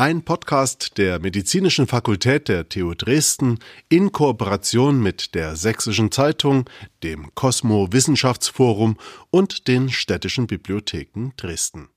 [0.00, 3.58] Ein Podcast der Medizinischen Fakultät der TU Dresden
[3.90, 6.70] in Kooperation mit der Sächsischen Zeitung,
[7.02, 8.96] dem Cosmo Wissenschaftsforum
[9.28, 11.90] und den städtischen Bibliotheken Dresden.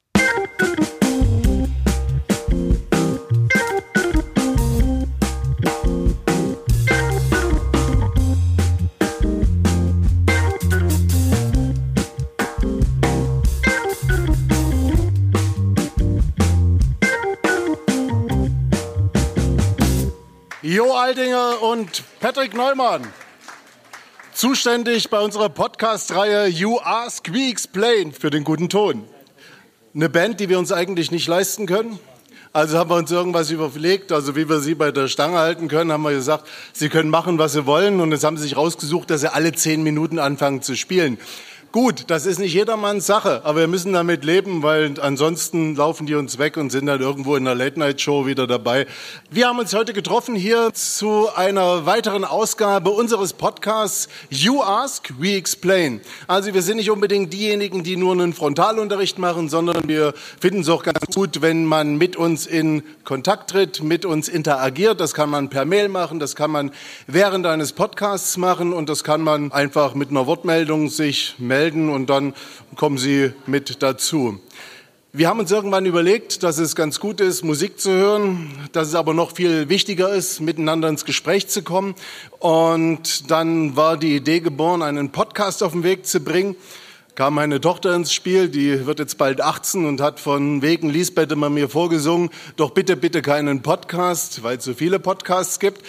[20.73, 23.04] Jo Aldinger und Patrick Neumann.
[24.34, 29.04] Zuständig bei unserer Podcast-Reihe You Ask, We Explain für den guten Ton.
[29.94, 32.00] Eine Band, die wir uns eigentlich nicht leisten können.
[32.54, 35.91] Also haben wir uns irgendwas überlegt, also wie wir sie bei der Stange halten können,
[35.91, 38.02] haben wir gesagt, sie können machen, was sie wollen.
[38.02, 41.20] Und jetzt haben sie sich rausgesucht, dass sie alle zehn Minuten anfangen zu spielen.
[41.73, 46.13] Gut, das ist nicht jedermanns Sache, aber wir müssen damit leben, weil ansonsten laufen die
[46.13, 48.85] uns weg und sind dann irgendwo in der Late-Night-Show wieder dabei.
[49.31, 55.33] Wir haben uns heute getroffen hier zu einer weiteren Ausgabe unseres Podcasts You Ask, We
[55.33, 56.01] Explain.
[56.27, 60.69] Also wir sind nicht unbedingt diejenigen, die nur einen Frontalunterricht machen, sondern wir finden es
[60.69, 65.01] auch ganz gut, wenn man mit uns in Kontakt tritt, mit uns interagiert.
[65.01, 66.71] Das kann man per Mail machen, das kann man
[67.07, 71.89] während eines Podcasts machen und das kann man einfach mit einer Wortmeldung sich melden melden
[71.89, 72.33] und dann
[72.75, 74.38] kommen Sie mit dazu.
[75.14, 78.95] Wir haben uns irgendwann überlegt, dass es ganz gut ist, Musik zu hören, dass es
[78.95, 81.95] aber noch viel wichtiger ist, miteinander ins Gespräch zu kommen.
[82.39, 86.58] Und dann war die Idee geboren, einen Podcast auf den Weg zu bringen.
[87.16, 91.31] Kam meine Tochter ins Spiel, die wird jetzt bald 18 und hat von wegen Lisbeth
[91.31, 95.81] immer mir vorgesungen, doch bitte, bitte keinen Podcast, weil es so viele Podcasts gibt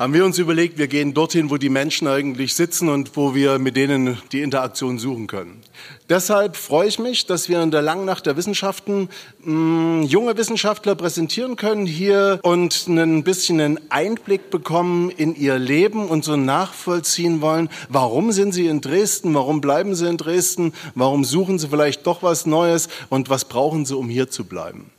[0.00, 3.58] haben wir uns überlegt, wir gehen dorthin, wo die Menschen eigentlich sitzen und wo wir
[3.58, 5.60] mit denen die Interaktion suchen können.
[6.08, 9.10] Deshalb freue ich mich, dass wir in der Langnacht der Wissenschaften
[9.44, 15.58] mh, mm, junge Wissenschaftler präsentieren können hier und ein bisschen einen Einblick bekommen in ihr
[15.58, 20.72] Leben und so nachvollziehen wollen, warum sind sie in Dresden, warum bleiben sie in Dresden,
[20.94, 24.90] warum suchen sie vielleicht doch was Neues und was brauchen sie, um hier zu bleiben.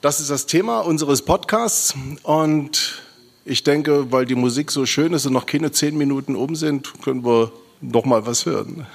[0.00, 3.02] Das ist das Thema unseres Podcasts und
[3.44, 6.92] ich denke, weil die Musik so schön ist und noch keine zehn Minuten um sind,
[7.02, 8.86] können wir noch mal was hören.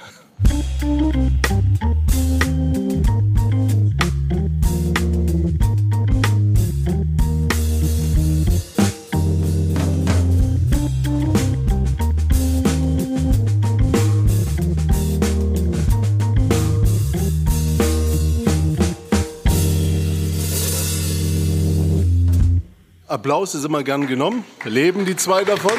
[23.16, 24.44] Applaus ist immer gern genommen.
[24.64, 25.72] Leben die zwei davon.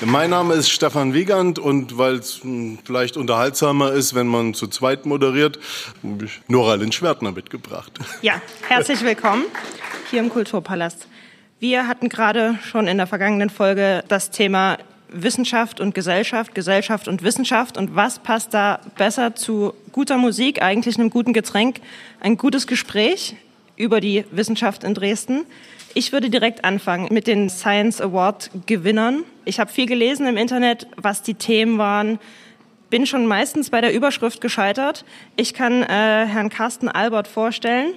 [0.00, 4.66] Mein Name ist Stefan Wiegand und weil es hm, vielleicht unterhaltsamer ist, wenn man zu
[4.66, 5.60] zweit moderiert,
[6.02, 7.92] habe ich Nora Lynn-Schwertner mitgebracht.
[8.20, 9.44] Ja, herzlich willkommen
[10.10, 11.06] hier im Kulturpalast.
[11.60, 14.78] Wir hatten gerade schon in der vergangenen Folge das Thema
[15.08, 17.76] Wissenschaft und Gesellschaft, Gesellschaft und Wissenschaft.
[17.76, 21.80] Und was passt da besser zu guter Musik, eigentlich einem guten Getränk,
[22.18, 23.36] ein gutes Gespräch
[23.80, 25.46] über die Wissenschaft in Dresden.
[25.94, 29.24] Ich würde direkt anfangen mit den Science Award Gewinnern.
[29.44, 32.20] Ich habe viel gelesen im Internet, was die Themen waren.
[32.90, 35.04] Bin schon meistens bei der Überschrift gescheitert.
[35.36, 37.94] Ich kann äh, Herrn Carsten Albert vorstellen.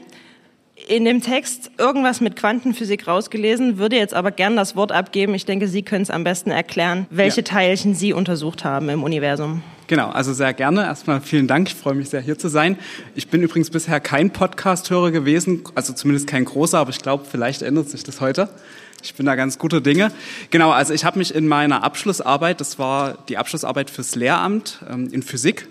[0.88, 5.36] In dem Text irgendwas mit Quantenphysik rausgelesen, würde jetzt aber gern das Wort abgeben.
[5.36, 7.46] Ich denke, Sie können es am besten erklären, welche ja.
[7.46, 9.62] Teilchen Sie untersucht haben im Universum.
[9.88, 10.84] Genau, also sehr gerne.
[10.84, 11.68] Erstmal vielen Dank.
[11.68, 12.78] Ich freue mich sehr, hier zu sein.
[13.16, 17.62] Ich bin übrigens bisher kein Podcast-Hörer gewesen, also zumindest kein großer, aber ich glaube, vielleicht
[17.62, 18.50] ändert sich das heute.
[19.04, 20.14] Ich bin da ganz guter Dinge.
[20.50, 25.10] Genau, also ich habe mich in meiner Abschlussarbeit, das war die Abschlussarbeit fürs Lehramt ähm,
[25.12, 25.68] in Physik,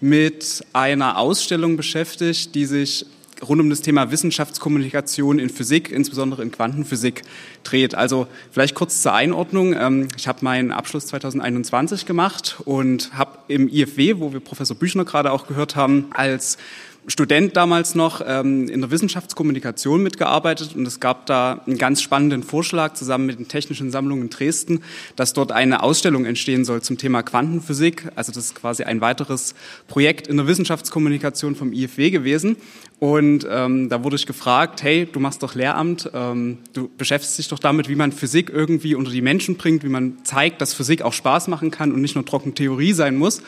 [0.00, 3.06] mit einer Ausstellung beschäftigt, die sich
[3.46, 7.22] rund um das Thema Wissenschaftskommunikation in Physik, insbesondere in Quantenphysik,
[7.64, 7.94] dreht.
[7.94, 9.74] Also vielleicht kurz zur Einordnung.
[9.74, 15.04] Ähm, ich habe meinen Abschluss 2021 gemacht und habe im IFW, wo wir Professor Büchner
[15.04, 16.58] gerade auch gehört haben, als
[17.08, 22.42] Student damals noch ähm, in der Wissenschaftskommunikation mitgearbeitet und es gab da einen ganz spannenden
[22.42, 24.82] Vorschlag zusammen mit den Technischen Sammlungen in Dresden,
[25.14, 28.08] dass dort eine Ausstellung entstehen soll zum Thema Quantenphysik.
[28.16, 29.54] Also das ist quasi ein weiteres
[29.86, 32.56] Projekt in der Wissenschaftskommunikation vom IFW gewesen.
[32.98, 37.48] Und ähm, da wurde ich gefragt, hey, du machst doch Lehramt, ähm, du beschäftigst dich
[37.48, 41.02] doch damit, wie man Physik irgendwie unter die Menschen bringt, wie man zeigt, dass Physik
[41.02, 43.42] auch Spaß machen kann und nicht nur trocken Theorie sein muss.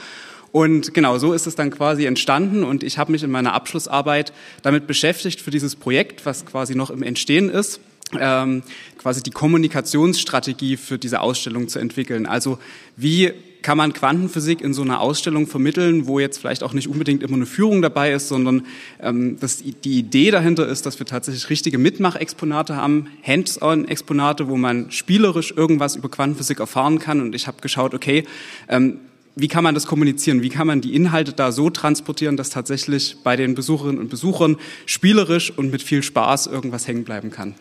[0.53, 4.33] Und genau so ist es dann quasi entstanden und ich habe mich in meiner Abschlussarbeit
[4.63, 7.81] damit beschäftigt für dieses Projekt, was quasi noch im Entstehen ist.
[8.19, 8.63] Ähm,
[8.97, 12.25] quasi die Kommunikationsstrategie für diese Ausstellung zu entwickeln.
[12.25, 12.59] Also
[12.97, 17.23] wie kann man Quantenphysik in so einer Ausstellung vermitteln, wo jetzt vielleicht auch nicht unbedingt
[17.23, 18.67] immer eine Führung dabei ist, sondern
[19.01, 24.91] ähm, dass die Idee dahinter ist, dass wir tatsächlich richtige Mitmachexponate haben, Hands-on-Exponate, wo man
[24.91, 27.21] spielerisch irgendwas über Quantenphysik erfahren kann.
[27.21, 28.25] Und ich habe geschaut, okay,
[28.69, 29.01] ähm,
[29.39, 30.43] wie kann man das kommunizieren?
[30.43, 34.57] Wie kann man die Inhalte da so transportieren, dass tatsächlich bei den Besucherinnen und Besuchern
[34.85, 37.55] spielerisch und mit viel Spaß irgendwas hängen bleiben kann?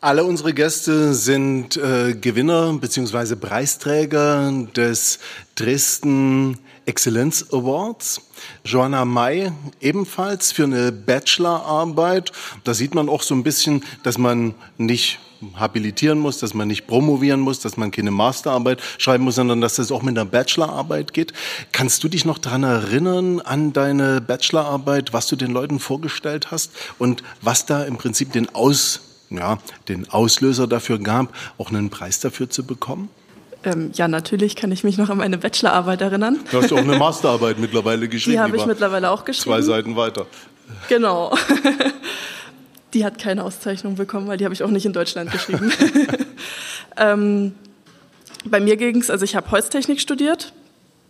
[0.00, 3.36] Alle unsere Gäste sind äh, Gewinner bzw.
[3.36, 5.18] Preisträger des
[5.56, 8.22] Dresden Exzellenz Awards.
[8.64, 9.52] Joanna May
[9.82, 12.32] ebenfalls für eine Bachelorarbeit.
[12.64, 15.18] Da sieht man auch so ein bisschen, dass man nicht
[15.56, 19.76] habilitieren muss, dass man nicht promovieren muss, dass man keine Masterarbeit schreiben muss, sondern dass
[19.76, 21.32] das auch mit einer Bachelorarbeit geht.
[21.72, 26.72] Kannst du dich noch daran erinnern an deine Bachelorarbeit, was du den Leuten vorgestellt hast
[26.98, 29.00] und was da im Prinzip den Aus
[29.30, 29.58] ja,
[29.88, 33.08] den Auslöser dafür gab, auch einen Preis dafür zu bekommen?
[33.62, 36.40] Ähm, ja, natürlich kann ich mich noch an meine Bachelorarbeit erinnern.
[36.50, 38.36] Du hast auch eine Masterarbeit mittlerweile geschrieben.
[38.36, 39.54] Die habe ich mittlerweile auch geschrieben.
[39.54, 40.26] Zwei Seiten weiter.
[40.88, 41.34] Genau.
[42.94, 45.72] Die hat keine Auszeichnung bekommen, weil die habe ich auch nicht in Deutschland geschrieben.
[46.96, 47.54] ähm,
[48.44, 50.52] bei mir ging es, also ich habe Holztechnik studiert.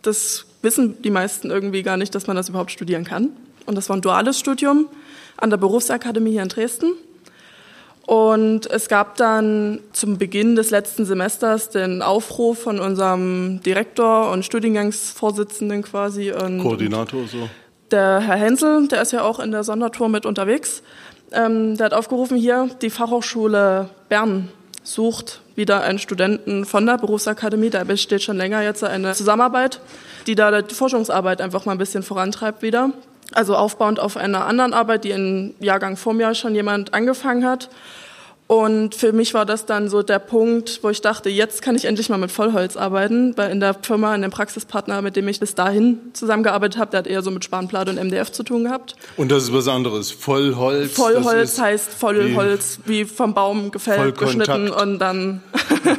[0.01, 3.29] Das wissen die meisten irgendwie gar nicht, dass man das überhaupt studieren kann.
[3.65, 4.87] Und das war ein duales Studium
[5.37, 6.93] an der Berufsakademie hier in Dresden.
[8.05, 14.43] Und es gab dann zum Beginn des letzten Semesters den Aufruf von unserem Direktor und
[14.43, 16.31] Studiengangsvorsitzenden quasi.
[16.31, 17.49] Und Koordinator so.
[17.91, 20.81] Der Herr Hensel, der ist ja auch in der Sondertour mit unterwegs,
[21.31, 24.49] ähm, der hat aufgerufen, hier die Fachhochschule Bern
[24.83, 27.69] sucht wieder einen Studenten von der Berufsakademie.
[27.69, 29.79] Da besteht schon länger jetzt eine Zusammenarbeit,
[30.27, 32.91] die da die Forschungsarbeit einfach mal ein bisschen vorantreibt wieder.
[33.33, 37.69] Also aufbauend auf einer anderen Arbeit, die im Jahrgang vor mir schon jemand angefangen hat.
[38.51, 41.85] Und für mich war das dann so der Punkt, wo ich dachte, jetzt kann ich
[41.85, 45.39] endlich mal mit Vollholz arbeiten, weil in der Firma, in dem Praxispartner, mit dem ich
[45.39, 48.97] bis dahin zusammengearbeitet habe, der hat eher so mit Spanplatte und MDF zu tun gehabt.
[49.15, 50.11] Und das ist was anderes.
[50.11, 50.91] Vollholz.
[50.91, 55.41] Vollholz heißt Vollholz, wie, wie vom Baum gefällt, geschnitten und dann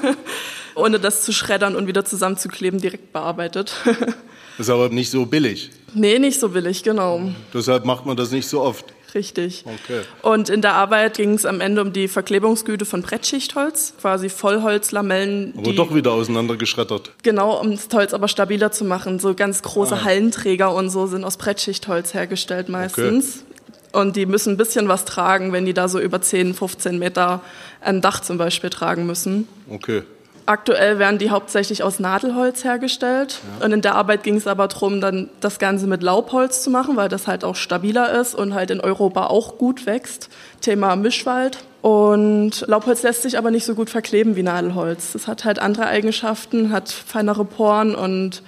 [0.75, 3.73] ohne das zu schreddern und wieder zusammenzukleben, direkt bearbeitet.
[3.87, 3.97] Das
[4.59, 5.71] ist aber nicht so billig.
[5.95, 7.31] Nee, nicht so billig, genau.
[7.55, 8.93] Deshalb macht man das nicht so oft.
[9.15, 9.65] Richtig.
[9.67, 10.03] Okay.
[10.23, 15.55] Und in der Arbeit ging es am Ende um die Verklebungsgüte von Brettschichtholz, quasi Vollholzlamellen.
[15.57, 17.13] Aber doch wieder auseinandergeschreddert.
[17.23, 19.19] Genau, um das Holz aber stabiler zu machen.
[19.19, 20.05] So ganz große ah.
[20.05, 23.45] Hallenträger und so sind aus Brettschichtholz hergestellt meistens.
[23.45, 23.53] Okay.
[23.93, 27.43] Und die müssen ein bisschen was tragen, wenn die da so über 10, 15 Meter
[27.81, 29.47] ein Dach zum Beispiel tragen müssen.
[29.69, 30.03] Okay.
[30.45, 33.41] Aktuell werden die hauptsächlich aus Nadelholz hergestellt.
[33.59, 33.67] Ja.
[33.67, 36.97] Und in der Arbeit ging es aber darum, dann das Ganze mit Laubholz zu machen,
[36.97, 40.31] weil das halt auch stabiler ist und halt in Europa auch gut wächst.
[40.61, 41.59] Thema Mischwald.
[41.81, 45.13] Und Laubholz lässt sich aber nicht so gut verkleben wie Nadelholz.
[45.13, 48.43] Das hat halt andere Eigenschaften, hat feinere Poren und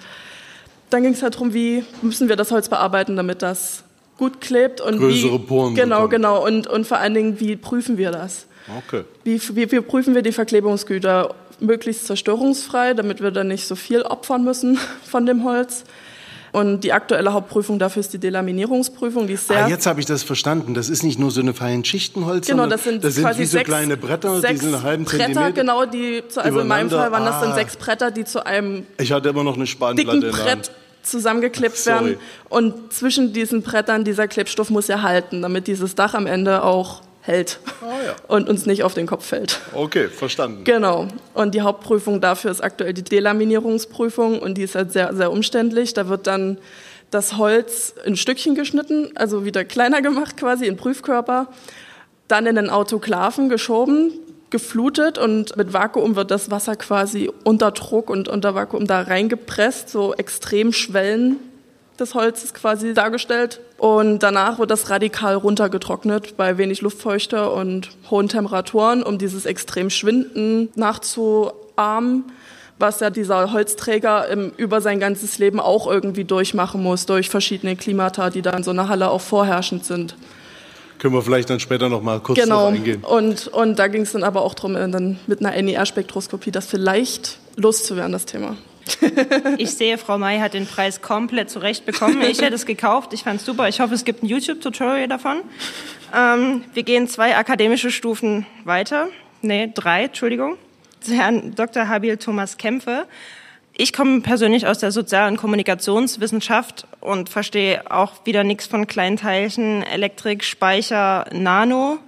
[0.90, 3.82] dann ging es halt darum, wie müssen wir das Holz bearbeiten, damit das
[4.18, 6.10] gut klebt und größere wie, Poren genau bekommen.
[6.10, 8.46] genau und und vor allen Dingen wie prüfen wir das?
[8.86, 9.04] Okay.
[9.24, 14.02] Wie, wie, wie prüfen wir die Verklebungsgüter möglichst zerstörungsfrei, damit wir dann nicht so viel
[14.02, 15.84] opfern müssen von dem Holz.
[16.52, 19.26] Und die aktuelle Hauptprüfung dafür ist die Delaminierungsprüfung.
[19.26, 20.74] Die ist sehr ah, jetzt habe ich das verstanden.
[20.74, 23.46] Das ist nicht nur so eine feinen Schichtenholz, genau, das sind, das sind quasi wie
[23.46, 25.52] so sechs, kleine Bretter, sechs die sind einen halben Bretter, Zentimeter.
[25.52, 27.54] genau, die, also in meinem Fall waren das dann ah.
[27.56, 30.70] sechs Bretter, die zu einem ich hatte immer noch eine Spanplatte dicken Brett
[31.02, 32.18] zusammengeklebt werden.
[32.48, 37.02] Und zwischen diesen Brettern, dieser Klebstoff muss ja halten, damit dieses Dach am Ende auch
[37.24, 38.16] hält ah, ja.
[38.28, 39.58] und uns nicht auf den Kopf fällt.
[39.72, 40.64] Okay, verstanden.
[40.64, 41.08] Genau.
[41.32, 45.94] Und die Hauptprüfung dafür ist aktuell die Delaminierungsprüfung und die ist halt sehr, sehr umständlich.
[45.94, 46.58] Da wird dann
[47.10, 51.48] das Holz in Stückchen geschnitten, also wieder kleiner gemacht quasi in Prüfkörper,
[52.28, 54.12] dann in den Autoklaven geschoben,
[54.50, 59.88] geflutet und mit Vakuum wird das Wasser quasi unter Druck und unter Vakuum da reingepresst,
[59.88, 61.36] so extrem Schwellen
[61.98, 63.60] des Holzes quasi dargestellt.
[63.78, 69.90] Und danach wird das radikal runtergetrocknet bei wenig Luftfeuchte und hohen Temperaturen, um dieses extrem
[69.90, 72.24] Schwinden nachzuahmen,
[72.78, 77.76] was ja dieser Holzträger im, über sein ganzes Leben auch irgendwie durchmachen muss, durch verschiedene
[77.76, 80.16] Klimata, die da in so einer Halle auch vorherrschend sind.
[80.98, 82.68] Können wir vielleicht dann später noch mal kurz genau.
[82.68, 83.04] eingehen.
[83.04, 87.38] Und, und da ging es dann aber auch darum, dann mit einer NER-Spektroskopie das vielleicht
[87.56, 88.56] loszuwerden, das Thema.
[89.58, 92.22] Ich sehe, Frau May hat den Preis komplett zurecht bekommen.
[92.22, 93.12] Ich hätte es gekauft.
[93.12, 93.68] Ich fand es super.
[93.68, 95.42] Ich hoffe, es gibt ein YouTube-Tutorial davon.
[96.14, 99.08] Ähm, wir gehen zwei akademische Stufen weiter.
[99.42, 100.56] Nee, drei, Entschuldigung.
[101.06, 101.88] Herrn Dr.
[101.88, 103.06] Habil Thomas Kämpfe.
[103.76, 109.82] Ich komme persönlich aus der Sozial- und Kommunikationswissenschaft und verstehe auch wieder nichts von Kleinteilchen,
[109.82, 111.98] Elektrik, Speicher, Nano.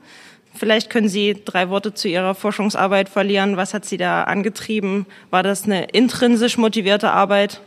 [0.59, 3.57] Vielleicht können Sie drei Worte zu Ihrer Forschungsarbeit verlieren.
[3.57, 5.07] Was hat Sie da angetrieben?
[5.31, 7.61] War das eine intrinsisch motivierte Arbeit?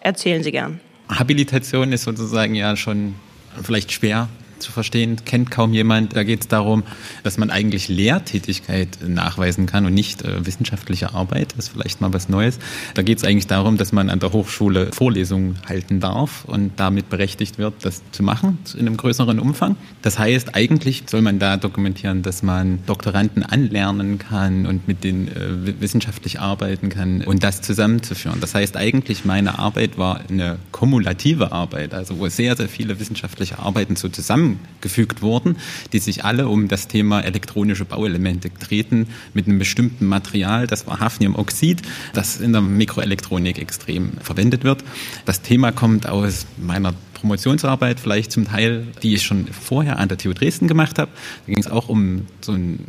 [0.00, 0.80] Erzählen Sie gern.
[1.08, 3.14] Habilitation ist sozusagen ja schon
[3.62, 4.28] vielleicht schwer
[4.66, 6.16] zu verstehen, kennt kaum jemand.
[6.16, 6.82] Da geht es darum,
[7.22, 11.54] dass man eigentlich Lehrtätigkeit nachweisen kann und nicht äh, wissenschaftliche Arbeit.
[11.56, 12.58] Das ist vielleicht mal was Neues.
[12.94, 17.08] Da geht es eigentlich darum, dass man an der Hochschule Vorlesungen halten darf und damit
[17.08, 19.76] berechtigt wird, das zu machen in einem größeren Umfang.
[20.02, 25.28] Das heißt, eigentlich soll man da dokumentieren, dass man Doktoranden anlernen kann und mit denen
[25.28, 28.40] äh, wissenschaftlich arbeiten kann und das zusammenzuführen.
[28.40, 33.60] Das heißt, eigentlich meine Arbeit war eine kumulative Arbeit, also wo sehr, sehr viele wissenschaftliche
[33.60, 34.55] Arbeiten so zusammen
[34.86, 35.56] zusammengefügt wurden,
[35.92, 41.00] die sich alle um das Thema elektronische Bauelemente treten mit einem bestimmten Material, das war
[41.00, 41.82] Hafniumoxid,
[42.12, 44.84] das in der Mikroelektronik extrem verwendet wird.
[45.24, 50.18] Das Thema kommt aus meiner Promotionsarbeit vielleicht zum Teil, die ich schon vorher an der
[50.18, 51.10] TU Dresden gemacht habe.
[51.46, 52.80] Da ging es auch um so ein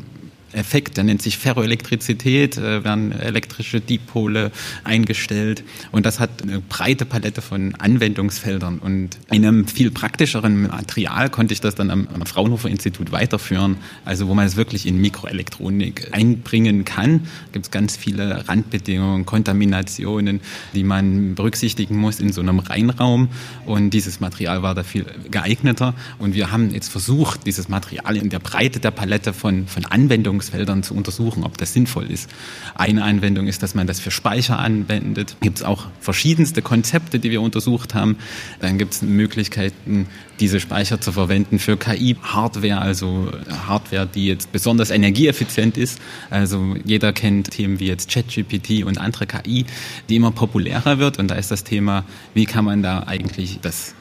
[0.54, 4.52] Effekt, der nennt sich Ferroelektrizität, äh, werden elektrische Dipole
[4.84, 5.64] eingestellt.
[5.92, 8.80] Und das hat eine breite Palette von Anwendungsfeldern.
[8.80, 13.78] Und in einem viel praktischeren Material konnte ich das dann am, am Fraunhofer Institut weiterführen,
[14.06, 17.28] also wo man es wirklich in Mikroelektronik einbringen kann.
[17.52, 20.42] Gibt es ganz viele Randbedingungen, Kontaminationen,
[20.74, 23.30] die man berücksichtigen muss in so einem Reinraum.
[23.66, 25.94] Und dieses Material war da viel geeigneter.
[26.20, 30.47] Und wir haben jetzt versucht, dieses Material in der Breite der Palette von, von Anwendungsfeldern
[30.48, 32.30] Anwendungsfeldern zu untersuchen, ob das sinnvoll ist.
[32.76, 35.36] Eine Anwendung ist, dass man das für Speicher anwendet.
[35.42, 38.18] Gibt es auch verschiedenste Konzepte, die wir untersucht haben.
[38.60, 40.08] Dann gibt es Möglichkeiten,
[40.40, 43.32] diese Speicher zu verwenden für KI-Hardware, also
[43.68, 46.00] Hardware, die jetzt besonders energieeffizient ist.
[46.30, 49.66] Also jeder kennt Themen wie jetzt ChatGPT und andere KI,
[50.10, 51.20] die immer populärer wird.
[51.20, 53.96] Und da ist das Thema, wie kann man da eigentlich das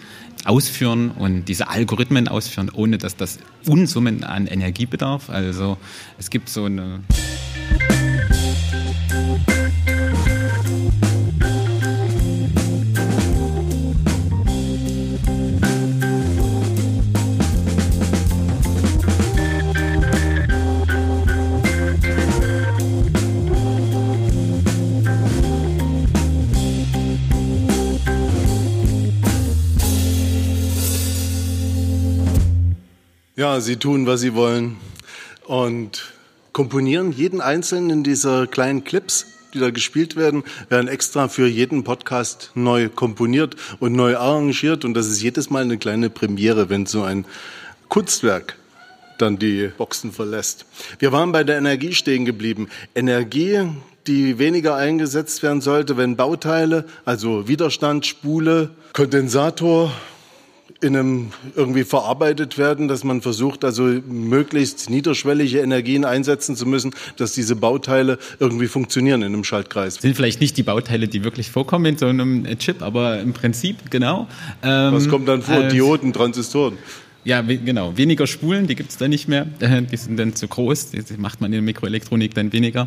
[0.47, 5.31] ausführen und diese Algorithmen ausführen, ohne dass das Unsummen an Energie bedarf.
[5.31, 5.77] Also
[6.19, 7.01] es gibt so eine
[33.39, 34.79] Ja, sie tun, was sie wollen
[35.45, 36.15] und
[36.55, 42.53] komponieren jeden einzelnen dieser kleinen Clips, die da gespielt werden, werden extra für jeden Podcast
[42.55, 47.03] neu komponiert und neu arrangiert und das ist jedes Mal eine kleine Premiere, wenn so
[47.03, 47.27] ein
[47.91, 48.57] Kunstwerk
[49.19, 50.65] dann die Boxen verlässt.
[50.99, 52.71] Wir waren bei der Energie stehen geblieben.
[52.95, 53.69] Energie,
[54.07, 59.93] die weniger eingesetzt werden sollte, wenn Bauteile, also Widerstand, Spule, Kondensator
[60.87, 66.95] in einem irgendwie verarbeitet werden, dass man versucht, also möglichst niederschwellige Energien einsetzen zu müssen,
[67.17, 69.97] dass diese Bauteile irgendwie funktionieren in einem Schaltkreis.
[69.97, 73.91] Sind vielleicht nicht die Bauteile, die wirklich vorkommen in so einem Chip, aber im Prinzip
[73.91, 74.29] genau.
[74.63, 75.65] Ähm, Was kommt dann vor?
[75.65, 76.79] Dioden, Transistoren.
[77.27, 77.97] Ja, genau.
[77.97, 79.45] Weniger Spulen, die gibt es dann nicht mehr.
[79.91, 80.93] Die sind dann zu groß.
[80.93, 82.87] Die macht man in der Mikroelektronik dann weniger.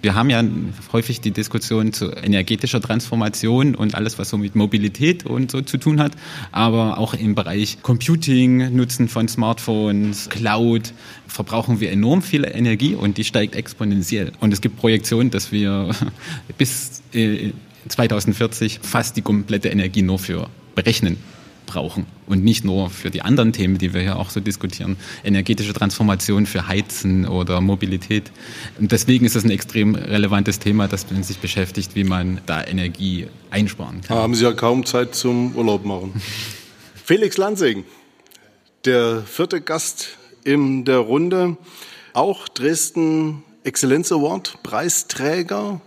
[0.00, 0.44] Wir haben ja
[0.92, 5.76] häufig die Diskussion zu energetischer Transformation und alles, was so mit Mobilität und so zu
[5.76, 6.12] tun hat.
[6.52, 10.92] Aber auch im Bereich Computing, Nutzen von Smartphones, Cloud,
[11.26, 14.30] verbrauchen wir enorm viel Energie und die steigt exponentiell.
[14.38, 15.90] Und es gibt Projektionen, dass wir
[16.58, 17.02] bis
[17.88, 21.16] 2040 äh, fast die komplette Energie nur für Berechnen
[21.70, 25.72] brauchen und nicht nur für die anderen Themen, die wir ja auch so diskutieren, energetische
[25.72, 28.32] Transformation für Heizen oder Mobilität.
[28.78, 33.28] Und deswegen ist es ein extrem relevantes Thema, das sich beschäftigt, wie man da Energie
[33.50, 34.16] einsparen kann.
[34.16, 36.20] Da haben Sie ja kaum Zeit zum Urlaub machen.
[37.04, 37.84] Felix Lansing,
[38.84, 41.56] der vierte Gast in der Runde,
[42.14, 45.80] auch Dresden Exzellenz Award Preisträger,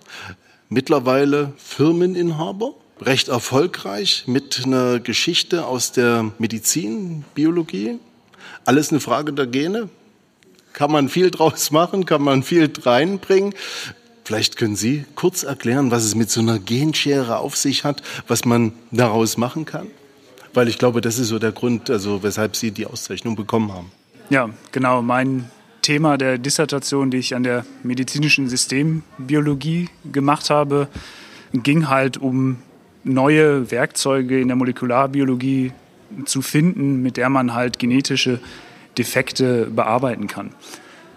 [0.69, 7.99] mittlerweile Firmeninhaber recht erfolgreich mit einer Geschichte aus der Medizin, Biologie.
[8.65, 9.89] Alles eine Frage der Gene.
[10.73, 13.53] Kann man viel draus machen, kann man viel reinbringen.
[14.23, 18.45] Vielleicht können Sie kurz erklären, was es mit so einer Genschere auf sich hat, was
[18.45, 19.87] man daraus machen kann?
[20.53, 23.91] Weil ich glaube, das ist so der Grund, also weshalb Sie die Auszeichnung bekommen haben.
[24.29, 25.01] Ja, genau.
[25.01, 25.49] Mein
[25.81, 30.87] Thema der Dissertation, die ich an der medizinischen Systembiologie gemacht habe,
[31.51, 32.57] ging halt um
[33.03, 35.71] neue Werkzeuge in der Molekularbiologie
[36.25, 38.39] zu finden, mit der man halt genetische
[38.97, 40.51] Defekte bearbeiten kann.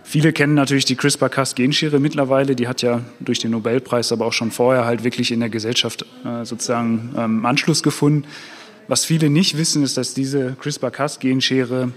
[0.02, 2.54] Viele kennen natürlich die CRISPR-Cas-Genschere mittlerweile.
[2.54, 6.06] Die hat ja durch den Nobelpreis, aber auch schon vorher halt wirklich in der Gesellschaft
[6.24, 8.24] äh, sozusagen ähm, Anschluss gefunden.
[8.86, 11.90] Was viele nicht wissen, ist, dass diese CRISPR-Cas-Genschere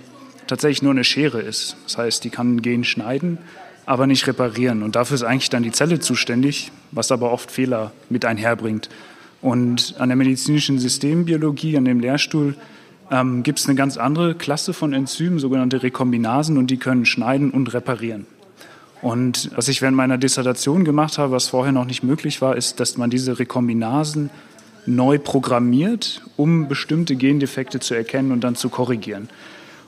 [0.48, 1.78] tatsächlich nur eine Schere ist.
[1.84, 3.38] Das heißt, die kann ein Gen schneiden,
[3.86, 4.82] aber nicht reparieren.
[4.82, 8.90] Und dafür ist eigentlich dann die Zelle zuständig, was aber oft Fehler mit einherbringt.
[9.42, 12.56] Und an der medizinischen Systembiologie, an dem Lehrstuhl,
[13.12, 17.52] ähm, gibt es eine ganz andere Klasse von Enzymen, sogenannte Rekombinasen, und die können schneiden
[17.52, 18.26] und reparieren.
[19.02, 22.80] Und was ich während meiner Dissertation gemacht habe, was vorher noch nicht möglich war, ist,
[22.80, 24.30] dass man diese Rekombinasen
[24.86, 29.30] neu programmiert, um bestimmte Gendefekte zu erkennen und dann zu korrigieren.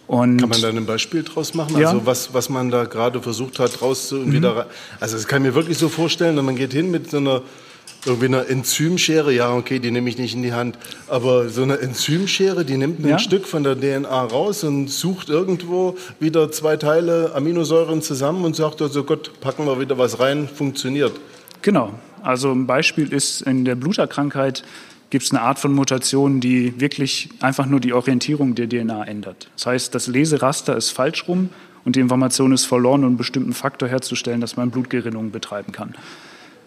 [0.08, 1.77] Und Kann man da ein Beispiel draus machen?
[1.77, 1.89] Ja.
[1.89, 4.34] Also was, was man da gerade versucht hat, raus und mhm.
[4.34, 4.67] wieder
[5.00, 7.41] Also das kann ich mir wirklich so vorstellen, man geht hin mit so einer
[8.05, 10.77] irgendwie eine Enzymschere, ja, okay, die nehme ich nicht in die Hand.
[11.08, 13.20] Aber so eine Enzymschere, die nimmt ein ja.
[13.20, 18.81] Stück von der DNA raus und sucht irgendwo wieder zwei Teile Aminosäuren zusammen und sagt
[18.81, 21.13] also, Gott, packen wir wieder was rein, funktioniert.
[21.62, 21.93] Genau.
[22.24, 24.63] Also ein Beispiel ist in der Bluterkrankheit
[25.10, 29.50] gibt es eine Art von Mutation, die wirklich einfach nur die Orientierung der DNA ändert.
[29.55, 31.50] Das heißt, das Leseraster ist falsch rum
[31.84, 35.96] und die Information ist verloren, um einen bestimmten Faktor herzustellen, dass man Blutgerinnung betreiben kann.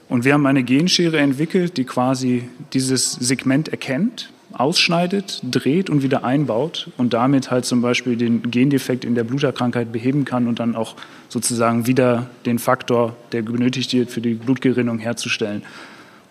[0.08, 6.24] Und wir haben eine Genschere entwickelt, die quasi dieses Segment erkennt, ausschneidet, dreht und wieder
[6.24, 10.76] einbaut und damit halt zum Beispiel den Gendefekt in der Bluterkrankheit beheben kann und dann
[10.76, 10.94] auch
[11.28, 15.62] sozusagen wieder den Faktor, der benötigt wird, für die Blutgerinnung herzustellen.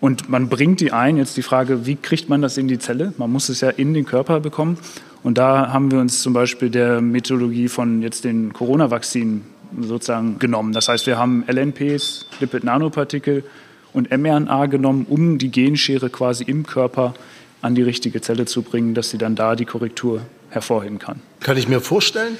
[0.00, 1.16] Und man bringt die ein.
[1.16, 3.14] Jetzt die Frage, wie kriegt man das in die Zelle?
[3.16, 4.78] Man muss es ja in den Körper bekommen.
[5.22, 10.72] Und da haben wir uns zum Beispiel der Methodologie von jetzt den Corona-Vakzinen sozusagen genommen.
[10.72, 13.44] Das heißt, wir haben LNPs, Lipid-Nanopartikel,
[13.92, 17.14] und mRNA genommen, um die Genschere quasi im Körper
[17.62, 21.22] an die richtige Zelle zu bringen, dass sie dann da die Korrektur hervorheben kann.
[21.40, 22.36] Kann ich mir vorstellen,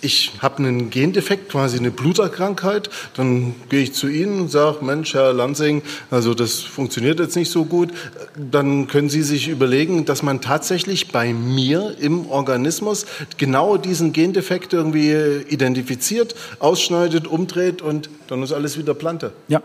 [0.00, 5.14] ich habe einen Gendefekt, quasi eine Bluterkrankheit, dann gehe ich zu Ihnen und sage, Mensch,
[5.14, 7.90] Herr Lansing, also das funktioniert jetzt nicht so gut.
[8.36, 14.72] Dann können Sie sich überlegen, dass man tatsächlich bei mir im Organismus genau diesen Gendefekt
[14.72, 15.12] irgendwie
[15.48, 19.32] identifiziert, ausschneidet, umdreht und dann ist alles wieder Plante.
[19.48, 19.62] Ja,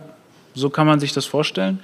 [0.55, 1.79] so kann man sich das vorstellen.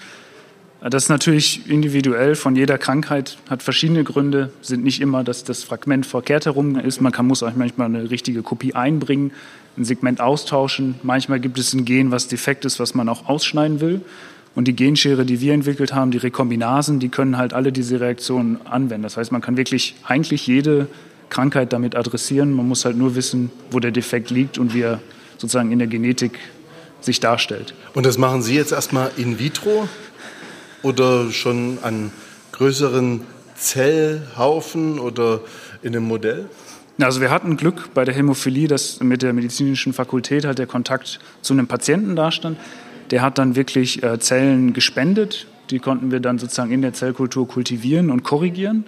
[0.81, 5.65] Das ist natürlich individuell von jeder Krankheit, hat verschiedene Gründe, sind nicht immer, dass das
[5.65, 7.01] Fragment verkehrt herum ist.
[7.01, 9.31] Man kann, muss auch manchmal eine richtige Kopie einbringen,
[9.77, 10.95] ein Segment austauschen.
[11.03, 14.01] Manchmal gibt es ein Gen, was defekt ist, was man auch ausschneiden will.
[14.55, 18.59] Und die Genschere, die wir entwickelt haben, die Rekombinasen, die können halt alle diese Reaktionen
[18.65, 19.03] anwenden.
[19.03, 20.87] Das heißt, man kann wirklich eigentlich jede
[21.29, 22.53] Krankheit damit adressieren.
[22.53, 25.01] Man muss halt nur wissen, wo der Defekt liegt und wie er
[25.37, 26.39] sozusagen in der Genetik
[27.01, 27.73] sich darstellt.
[27.93, 29.87] Und das machen Sie jetzt erstmal in vitro
[30.83, 32.11] oder schon an
[32.51, 33.21] größeren
[33.55, 35.41] Zellhaufen oder
[35.81, 36.49] in einem Modell?
[36.99, 41.19] Also wir hatten Glück bei der Hämophilie, dass mit der medizinischen Fakultät halt der Kontakt
[41.41, 42.57] zu einem Patienten dastand.
[43.11, 45.47] Der hat dann wirklich äh, Zellen gespendet.
[45.69, 48.85] Die konnten wir dann sozusagen in der Zellkultur kultivieren und korrigieren.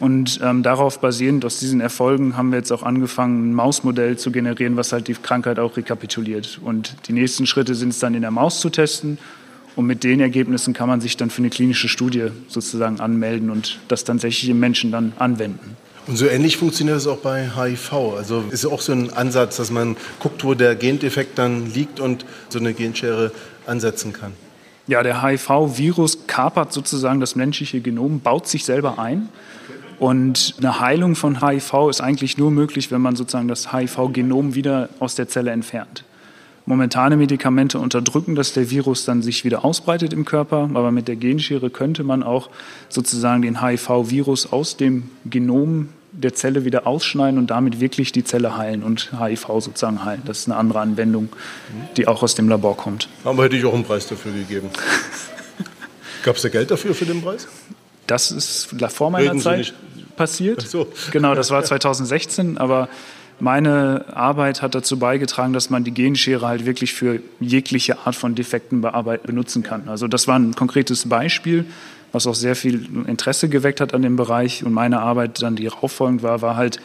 [0.00, 4.32] Und ähm, darauf basierend, aus diesen Erfolgen, haben wir jetzt auch angefangen, ein Mausmodell zu
[4.32, 6.58] generieren, was halt die Krankheit auch rekapituliert.
[6.62, 9.18] Und die nächsten Schritte sind es dann in der Maus zu testen.
[9.76, 13.80] Und mit den Ergebnissen kann man sich dann für eine klinische Studie sozusagen anmelden und
[13.88, 15.76] das tatsächlich im Menschen dann anwenden.
[16.06, 17.92] Und so ähnlich funktioniert es auch bei HIV.
[18.16, 22.24] Also ist auch so ein Ansatz, dass man guckt, wo der Gendefekt dann liegt und
[22.50, 23.32] so eine Genschere
[23.66, 24.32] ansetzen kann.
[24.86, 29.30] Ja, der HIV-Virus kapert sozusagen das menschliche Genom, baut sich selber ein
[29.98, 34.90] und eine Heilung von HIV ist eigentlich nur möglich, wenn man sozusagen das HIV-Genom wieder
[34.98, 36.04] aus der Zelle entfernt.
[36.66, 41.16] Momentane Medikamente unterdrücken, dass der Virus dann sich wieder ausbreitet im Körper, aber mit der
[41.16, 42.48] Genschere könnte man auch
[42.88, 48.56] sozusagen den HIV-Virus aus dem Genom der Zelle wieder ausschneiden und damit wirklich die Zelle
[48.56, 50.22] heilen und HIV sozusagen heilen.
[50.24, 51.28] Das ist eine andere Anwendung,
[51.96, 53.08] die auch aus dem Labor kommt.
[53.24, 54.70] Aber hätte ich auch einen Preis dafür gegeben.
[56.22, 57.48] Gab es da Geld dafür für den Preis?
[58.06, 59.74] Das ist vor meiner Reden Zeit
[60.16, 60.62] passiert.
[60.62, 60.86] So.
[61.10, 62.88] Genau, das war 2016, aber
[63.44, 68.34] meine Arbeit hat dazu beigetragen, dass man die Genschere halt wirklich für jegliche Art von
[68.34, 69.86] Defekten benutzen kann.
[69.86, 71.66] Also das war ein konkretes Beispiel,
[72.10, 74.64] was auch sehr viel Interesse geweckt hat an dem Bereich.
[74.64, 76.80] Und meine Arbeit dann, die rauffolgend war, war halt,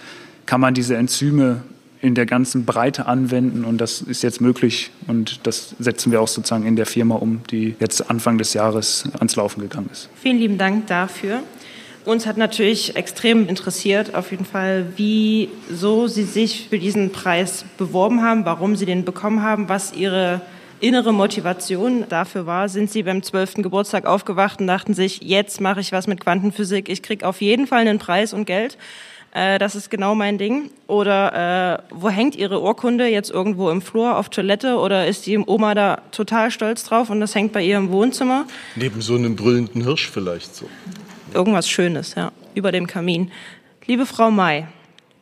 [0.45, 1.61] kann man diese Enzyme
[2.01, 6.27] in der ganzen Breite anwenden und das ist jetzt möglich und das setzen wir auch
[6.27, 10.09] sozusagen in der Firma um, die jetzt Anfang des Jahres ans Laufen gegangen ist.
[10.21, 11.41] Vielen lieben Dank dafür.
[12.09, 18.23] Uns hat natürlich extrem interessiert, auf jeden Fall, wieso Sie sich für diesen Preis beworben
[18.23, 20.41] haben, warum Sie den bekommen haben, was Ihre
[20.79, 22.67] innere Motivation dafür war.
[22.67, 26.89] Sind Sie beim zwölften Geburtstag aufgewacht und dachten sich, jetzt mache ich was mit Quantenphysik,
[26.89, 28.79] ich kriege auf jeden Fall einen Preis und Geld?
[29.31, 30.71] Äh, das ist genau mein Ding.
[30.87, 35.37] Oder äh, wo hängt Ihre Urkunde jetzt irgendwo im Flur auf Toilette oder ist die
[35.37, 38.47] Oma da total stolz drauf und das hängt bei ihr im Wohnzimmer?
[38.75, 40.65] Neben so einem brüllenden Hirsch vielleicht so.
[41.33, 43.31] Irgendwas Schönes, ja, über dem Kamin.
[43.85, 44.65] Liebe Frau May,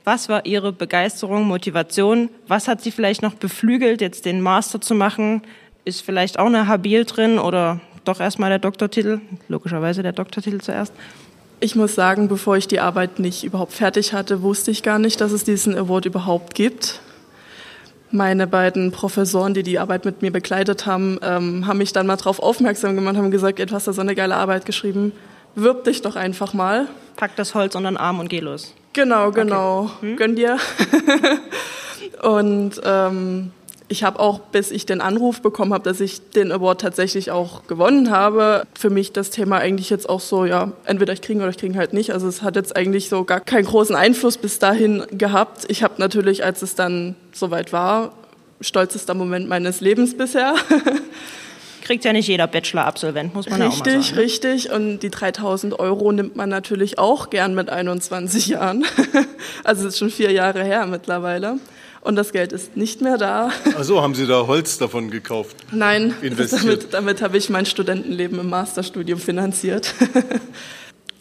[0.08, 2.30] Was war Ihre Begeisterung, Motivation?
[2.48, 5.42] Was hat Sie vielleicht noch beflügelt, jetzt den Master zu machen?
[5.84, 9.20] Ist vielleicht auch eine Habil drin oder doch erstmal der Doktortitel?
[9.50, 10.94] Logischerweise der Doktortitel zuerst.
[11.60, 15.20] Ich muss sagen, bevor ich die Arbeit nicht überhaupt fertig hatte, wusste ich gar nicht,
[15.20, 17.02] dass es diesen Award überhaupt gibt.
[18.10, 22.16] Meine beiden Professoren, die die Arbeit mit mir begleitet haben, ähm, haben mich dann mal
[22.16, 25.12] darauf aufmerksam gemacht, haben gesagt, du hast da so eine geile Arbeit geschrieben,
[25.58, 26.88] wirb dich doch einfach mal.
[27.16, 28.74] Pack das Holz unter den Arm und geh los.
[28.94, 29.84] Genau, genau.
[29.84, 29.92] Okay.
[30.02, 30.16] Hm?
[30.18, 30.58] Gönn dir.
[32.22, 33.52] und ähm,
[33.90, 37.66] ich habe auch, bis ich den Anruf bekommen habe, dass ich den Award tatsächlich auch
[37.68, 41.50] gewonnen habe, für mich das Thema eigentlich jetzt auch so, ja, entweder ich kriege oder
[41.50, 42.12] ich kriege halt nicht.
[42.12, 45.66] Also es hat jetzt eigentlich so gar keinen großen Einfluss bis dahin gehabt.
[45.70, 48.12] Ich habe natürlich, als es dann soweit war,
[48.62, 50.56] stolzester Moment meines Lebens bisher.
[51.88, 54.20] Kriegt ja nicht jeder Bachelor-Absolvent, muss man richtig, ja auch mal sagen.
[54.20, 54.68] Richtig, ne?
[54.68, 54.72] richtig.
[54.72, 58.86] Und die 3000 Euro nimmt man natürlich auch gern mit 21 Jahren.
[59.64, 61.60] also es ist schon vier Jahre her mittlerweile
[62.02, 63.52] und das Geld ist nicht mehr da.
[63.78, 65.56] Also haben Sie da Holz davon gekauft?
[65.72, 69.94] Nein, damit, damit habe ich mein Studentenleben im Masterstudium finanziert.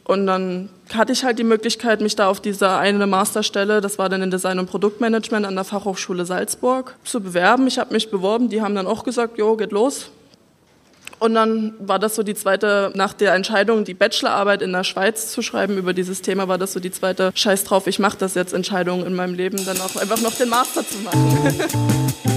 [0.04, 4.08] Und dann hatte ich halt die Möglichkeit, mich da auf diese eine Masterstelle, das war
[4.08, 7.66] dann in Design und Produktmanagement an der Fachhochschule Salzburg, zu bewerben.
[7.66, 10.12] Ich habe mich beworben, die haben dann auch gesagt, jo, geht los,
[11.18, 15.30] und dann war das so die zweite, nach der Entscheidung, die Bachelorarbeit in der Schweiz
[15.32, 18.34] zu schreiben über dieses Thema, war das so die zweite Scheiß drauf, ich mache das
[18.34, 22.32] jetzt Entscheidung in meinem Leben, dann auch einfach noch den Master zu machen.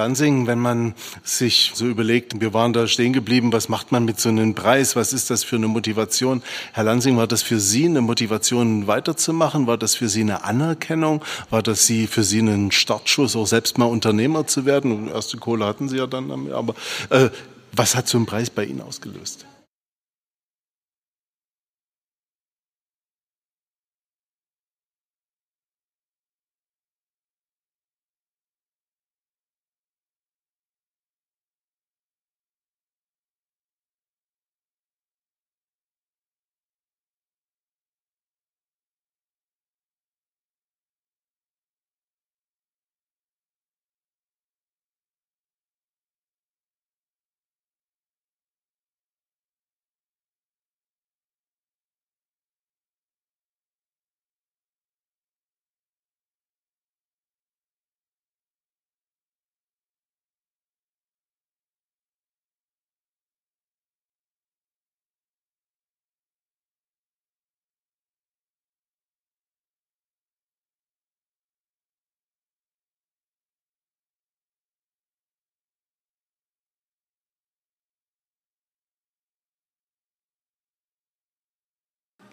[0.00, 4.18] Lansing, wenn man sich so überlegt, wir waren da stehen geblieben, was macht man mit
[4.18, 4.96] so einem Preis?
[4.96, 6.42] Was ist das für eine Motivation?
[6.72, 9.66] Herr Lansing, war das für Sie eine Motivation weiterzumachen?
[9.66, 11.22] War das für Sie eine Anerkennung?
[11.50, 15.08] War das Sie, für Sie ein Startschuss, auch selbst mal Unternehmer zu werden?
[15.08, 16.74] Erste Kohle hatten Sie ja dann, aber
[17.10, 17.28] äh,
[17.72, 19.44] was hat so ein Preis bei Ihnen ausgelöst?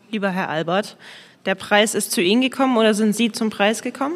[0.09, 0.95] Lieber Herr Albert,
[1.45, 4.15] der Preis ist zu Ihnen gekommen oder sind Sie zum Preis gekommen?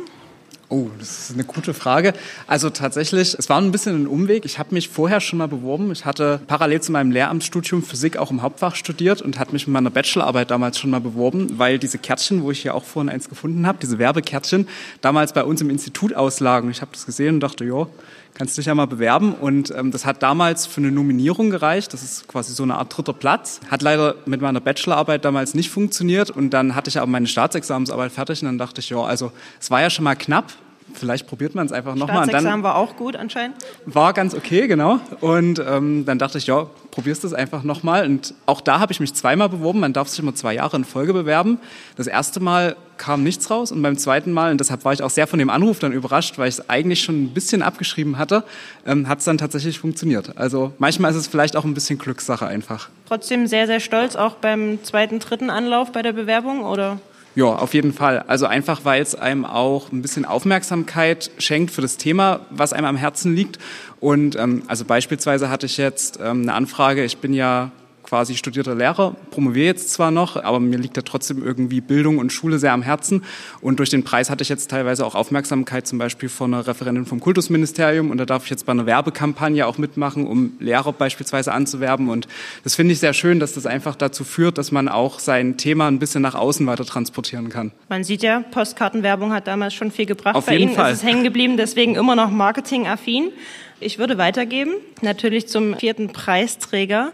[0.70, 2.14] Oh, das ist eine gute Frage.
[2.48, 4.46] Also tatsächlich, es war ein bisschen ein Umweg.
[4.46, 5.92] Ich habe mich vorher schon mal beworben.
[5.92, 9.74] Ich hatte parallel zu meinem Lehramtsstudium Physik auch im Hauptfach studiert und hatte mich mit
[9.74, 13.28] meiner Bachelorarbeit damals schon mal beworben, weil diese Kärtchen, wo ich hier auch vorhin eins
[13.28, 14.66] gefunden habe, diese Werbekärtchen,
[15.02, 16.72] damals bei uns im Institut auslagen.
[16.72, 17.86] Ich habe das gesehen und dachte, ja,
[18.34, 19.34] kannst dich ja mal bewerben.
[19.34, 21.94] Und ähm, das hat damals für eine Nominierung gereicht.
[21.94, 23.60] Das ist quasi so eine Art dritter Platz.
[23.70, 26.30] Hat leider mit meiner Bachelorarbeit damals nicht funktioniert.
[26.30, 29.72] Und dann hatte ich aber meine Staatsexamensarbeit fertig und dann dachte ich, ja, also es
[29.72, 30.54] war ja schon mal knapp
[30.94, 32.24] vielleicht probiert man es einfach nochmal.
[32.24, 33.58] Staatsexamen war auch gut anscheinend?
[33.86, 35.00] War ganz okay, genau.
[35.20, 38.06] Und ähm, dann dachte ich, ja, probierst es einfach nochmal.
[38.06, 39.80] Und auch da habe ich mich zweimal beworben.
[39.80, 41.60] Man darf sich immer zwei Jahre in Folge bewerben.
[41.96, 45.10] Das erste Mal kam nichts raus und beim zweiten Mal, und deshalb war ich auch
[45.10, 48.44] sehr von dem Anruf dann überrascht, weil ich es eigentlich schon ein bisschen abgeschrieben hatte,
[48.86, 50.38] ähm, hat es dann tatsächlich funktioniert.
[50.38, 52.90] Also manchmal ist es vielleicht auch ein bisschen Glückssache einfach.
[53.08, 57.00] Trotzdem sehr, sehr stolz, auch beim zweiten, dritten Anlauf bei der Bewerbung, oder?
[57.34, 58.20] Ja, auf jeden Fall.
[58.28, 62.86] Also einfach, weil es einem auch ein bisschen Aufmerksamkeit schenkt für das Thema, was einem
[62.86, 63.58] am Herzen liegt.
[64.02, 67.72] Und ähm, also beispielsweise hatte ich jetzt ähm, eine Anfrage, ich bin ja
[68.12, 72.34] quasi studierter Lehrer, promoviere jetzt zwar noch, aber mir liegt da trotzdem irgendwie Bildung und
[72.34, 73.24] Schule sehr am Herzen.
[73.62, 77.06] Und durch den Preis hatte ich jetzt teilweise auch Aufmerksamkeit, zum Beispiel von einer Referentin
[77.06, 78.12] vom Kultusministerium.
[78.12, 82.10] Und da darf ich jetzt bei einer Werbekampagne auch mitmachen, um Lehrer beispielsweise anzuwerben.
[82.10, 82.28] Und
[82.66, 85.88] das finde ich sehr schön, dass das einfach dazu führt, dass man auch sein Thema
[85.88, 87.72] ein bisschen nach außen weiter transportieren kann.
[87.88, 90.36] Man sieht ja, Postkartenwerbung hat damals schon viel gebracht.
[90.36, 90.92] Auf bei jeden Ihnen Fall.
[90.92, 93.32] ist es hängen geblieben, deswegen immer noch marketingaffin.
[93.80, 97.14] Ich würde weitergeben, natürlich zum vierten Preisträger.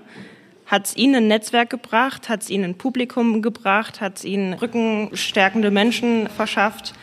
[0.67, 2.27] Hat es Ihnen ein Netzwerk gebracht?
[2.27, 4.01] Hat es Ihnen ein Publikum gebracht?
[4.01, 6.93] Hat es Ihnen rückenstärkende Menschen verschafft?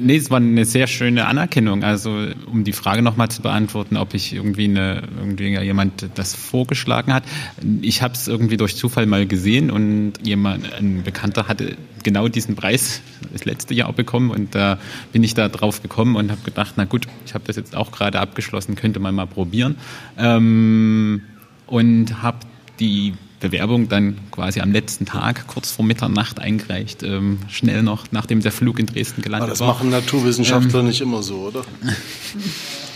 [0.00, 1.82] Nee, es war eine sehr schöne Anerkennung.
[1.82, 7.12] Also, um die Frage nochmal zu beantworten, ob ich irgendwie, eine, irgendwie jemand das vorgeschlagen
[7.12, 7.24] hat.
[7.80, 12.54] Ich habe es irgendwie durch Zufall mal gesehen und jemand, ein Bekannter hatte genau diesen
[12.54, 13.02] Preis
[13.32, 14.78] das letzte Jahr bekommen und da
[15.12, 17.90] bin ich da drauf gekommen und habe gedacht, na gut, ich habe das jetzt auch
[17.90, 19.76] gerade abgeschlossen, könnte man mal probieren.
[20.16, 21.22] Ähm,
[21.66, 22.38] und habe
[22.80, 28.40] die Bewerbung dann quasi am letzten Tag, kurz vor Mitternacht eingereicht, ähm, schnell noch, nachdem
[28.40, 29.68] der Flug in Dresden gelandet Aber das war.
[29.68, 31.64] Das machen Naturwissenschaftler ähm, nicht immer so, oder?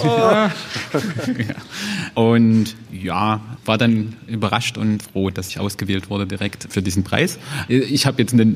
[0.00, 0.04] oh.
[0.06, 0.50] ja.
[2.14, 7.38] Und ja, war dann überrascht und froh, dass ich ausgewählt wurde direkt für diesen Preis.
[7.68, 8.54] Ich habe jetzt eine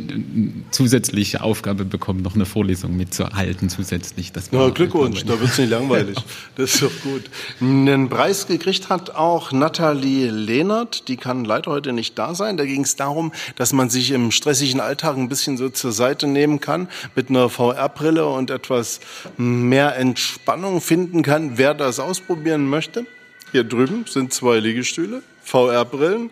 [0.70, 4.32] zusätzliche Aufgabe bekommen, noch eine Vorlesung mitzuhalten zusätzlich.
[4.32, 6.18] Das ja, Glückwunsch, da wird es nicht langweilig.
[6.56, 7.24] Das ist doch gut.
[7.60, 12.56] Einen Preis gekriegt hat auch Nathalie Lehnert, die kann leider heute nicht da sein.
[12.56, 16.26] Da ging es darum, dass man sich im stressigen Alltag ein bisschen so zur Seite
[16.26, 19.00] nehmen kann mit einer VR-Brille und etwas
[19.36, 23.06] mehr Entspannung finden kann, wer das ausprobieren möchte.
[23.52, 26.30] Hier drüben sind zwei Liegestühle, VR-Brillen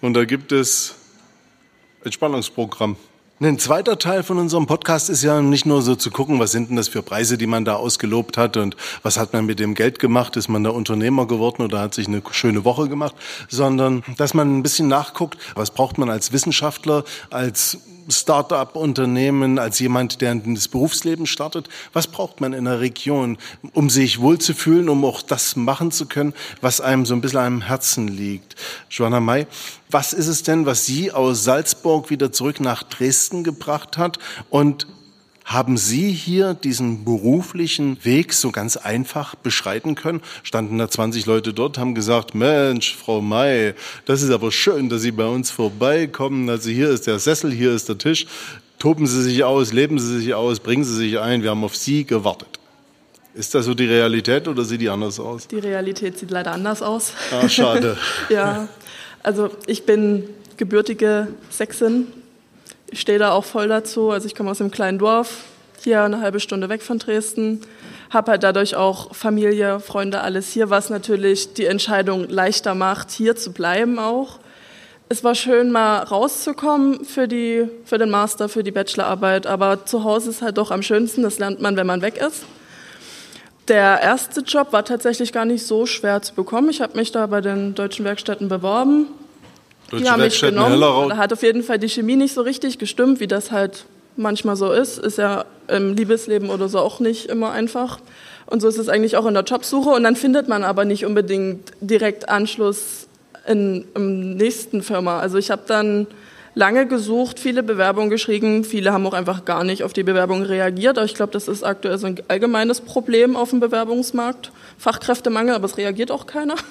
[0.00, 0.94] und da gibt es
[2.04, 2.96] Entspannungsprogramm.
[3.40, 6.70] Ein zweiter Teil von unserem Podcast ist ja nicht nur so zu gucken, was sind
[6.70, 9.74] denn das für Preise, die man da ausgelobt hat und was hat man mit dem
[9.74, 13.16] Geld gemacht, ist man da Unternehmer geworden oder hat sich eine schöne Woche gemacht,
[13.48, 20.20] sondern dass man ein bisschen nachguckt, was braucht man als Wissenschaftler, als Start-up-Unternehmen, als jemand,
[20.20, 21.68] der in das Berufsleben startet?
[21.92, 23.38] Was braucht man in einer Region,
[23.72, 27.60] um sich wohlzufühlen, um auch das machen zu können, was einem so ein bisschen am
[27.62, 28.56] Herzen liegt?
[28.90, 29.46] Joanna May,
[29.90, 34.18] was ist es denn, was Sie aus Salzburg wieder zurück nach Dresden gebracht hat
[34.50, 34.86] und
[35.44, 40.22] haben Sie hier diesen beruflichen Weg so ganz einfach beschreiten können?
[40.42, 43.74] Standen da 20 Leute dort, haben gesagt, Mensch, Frau May,
[44.06, 46.48] das ist aber schön, dass Sie bei uns vorbeikommen.
[46.48, 48.26] Also hier ist der Sessel, hier ist der Tisch.
[48.78, 51.42] Toben Sie sich aus, leben Sie sich aus, bringen Sie sich ein.
[51.42, 52.58] Wir haben auf Sie gewartet.
[53.34, 55.48] Ist das so die Realität oder sieht die anders aus?
[55.48, 57.12] Die Realität sieht leider anders aus.
[57.32, 57.96] Ah, schade.
[58.30, 58.68] ja,
[59.22, 60.24] also ich bin
[60.56, 62.06] gebürtige Sächsin
[63.00, 64.10] stehe da auch voll dazu.
[64.10, 65.44] Also ich komme aus einem kleinen Dorf,
[65.82, 67.60] hier eine halbe Stunde weg von Dresden,
[68.10, 73.36] habe halt dadurch auch Familie, Freunde, alles hier, was natürlich die Entscheidung leichter macht, hier
[73.36, 74.38] zu bleiben auch.
[75.08, 80.02] Es war schön, mal rauszukommen für, die, für den Master, für die Bachelorarbeit, aber zu
[80.02, 82.44] Hause ist halt doch am schönsten, das lernt man, wenn man weg ist.
[83.68, 86.68] Der erste Job war tatsächlich gar nicht so schwer zu bekommen.
[86.68, 89.06] Ich habe mich da bei den deutschen Werkstätten beworben,
[89.94, 91.08] Deutsche die haben mich genommen.
[91.08, 93.84] Da hat auf jeden Fall die Chemie nicht so richtig gestimmt, wie das halt
[94.16, 94.98] manchmal so ist.
[94.98, 97.98] Ist ja im Liebesleben oder so auch nicht immer einfach.
[98.46, 99.90] Und so ist es eigentlich auch in der Jobsuche.
[99.90, 103.08] Und dann findet man aber nicht unbedingt direkt Anschluss
[103.46, 105.20] in, in nächsten Firma.
[105.20, 106.06] Also ich habe dann
[106.54, 108.64] lange gesucht, viele Bewerbungen geschrieben.
[108.64, 110.98] Viele haben auch einfach gar nicht auf die Bewerbung reagiert.
[110.98, 114.52] Aber ich glaube, das ist aktuell so ein allgemeines Problem auf dem Bewerbungsmarkt.
[114.78, 116.56] Fachkräftemangel, aber es reagiert auch keiner.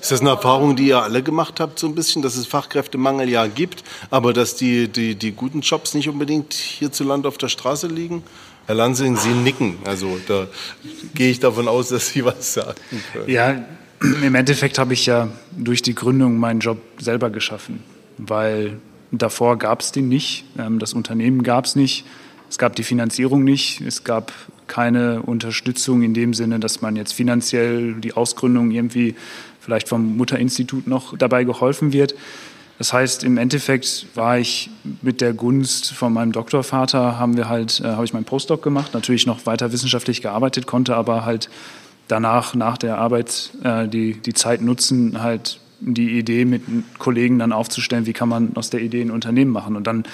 [0.00, 3.28] Ist das eine Erfahrung, die ihr alle gemacht habt, so ein bisschen, dass es Fachkräftemangel
[3.28, 7.88] ja gibt, aber dass die, die, die guten Jobs nicht unbedingt hierzulande auf der Straße
[7.88, 8.22] liegen?
[8.66, 9.78] Herr Lansing, Sie nicken.
[9.84, 10.46] Also da
[11.14, 12.74] gehe ich davon aus, dass Sie was sagen
[13.12, 13.28] können.
[13.28, 13.64] Ja,
[14.00, 17.82] im Endeffekt habe ich ja durch die Gründung meinen Job selber geschaffen,
[18.18, 18.78] weil
[19.10, 22.04] davor gab es den nicht, ähm, das Unternehmen gab es nicht,
[22.48, 24.32] es gab die Finanzierung nicht, es gab
[24.68, 29.16] keine Unterstützung in dem Sinne, dass man jetzt finanziell die Ausgründung irgendwie
[29.68, 32.14] vielleicht vom Mutterinstitut noch dabei geholfen wird.
[32.78, 34.70] Das heißt, im Endeffekt war ich
[35.02, 38.94] mit der Gunst von meinem Doktorvater, haben wir halt, äh, habe ich meinen Postdoc gemacht,
[38.94, 41.50] natürlich noch weiter wissenschaftlich gearbeitet, konnte aber halt
[42.06, 46.62] danach, nach der Arbeit, äh, die, die Zeit nutzen, halt die Idee mit
[46.98, 49.76] Kollegen dann aufzustellen, wie kann man aus der Idee ein Unternehmen machen.
[49.76, 50.04] Und dann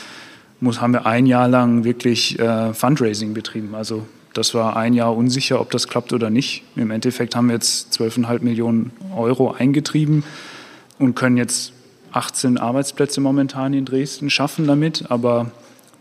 [0.59, 5.17] muss, haben wir ein Jahr lang wirklich äh, Fundraising betrieben, also das war ein Jahr
[5.17, 6.65] unsicher, ob das klappt oder nicht.
[6.77, 10.25] Im Endeffekt haben wir jetzt 12,5 Millionen Euro eingetrieben
[10.99, 11.73] und können jetzt
[12.13, 15.11] 18 Arbeitsplätze momentan in Dresden schaffen damit.
[15.11, 15.51] Aber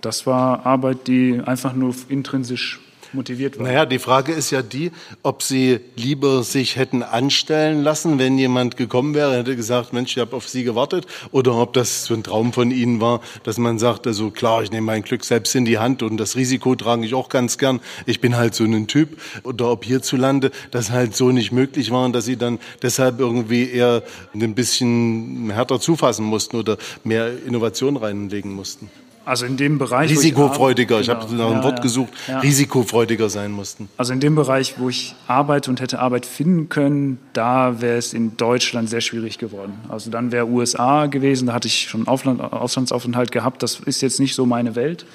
[0.01, 2.79] das war Arbeit, die einfach nur intrinsisch
[3.13, 3.67] motiviert war.
[3.67, 8.77] Naja, die Frage ist ja die, ob Sie lieber sich hätten anstellen lassen, wenn jemand
[8.77, 12.23] gekommen wäre, hätte gesagt, Mensch, ich habe auf Sie gewartet, oder ob das so ein
[12.23, 15.65] Traum von Ihnen war, dass man sagt, also klar, ich nehme mein Glück selbst in
[15.65, 17.79] die Hand und das Risiko trage ich auch ganz gern.
[18.05, 19.19] Ich bin halt so ein Typ.
[19.43, 23.69] Oder ob hierzulande das halt so nicht möglich war und dass Sie dann deshalb irgendwie
[23.69, 28.89] eher ein bisschen härter zufassen mussten oder mehr Innovation reinlegen mussten.
[29.25, 30.11] Also in dem Bereich.
[30.11, 32.39] Risikofreudiger, ich, ich habe genau, nach einem ja, Wort ja, gesucht, ja.
[32.39, 33.89] risikofreudiger sein mussten.
[33.97, 38.13] Also in dem Bereich, wo ich arbeite und hätte Arbeit finden können, da wäre es
[38.13, 39.73] in Deutschland sehr schwierig geworden.
[39.89, 44.19] Also dann wäre USA gewesen, da hatte ich schon Aufland, Auslandsaufenthalt gehabt, das ist jetzt
[44.19, 45.05] nicht so meine Welt.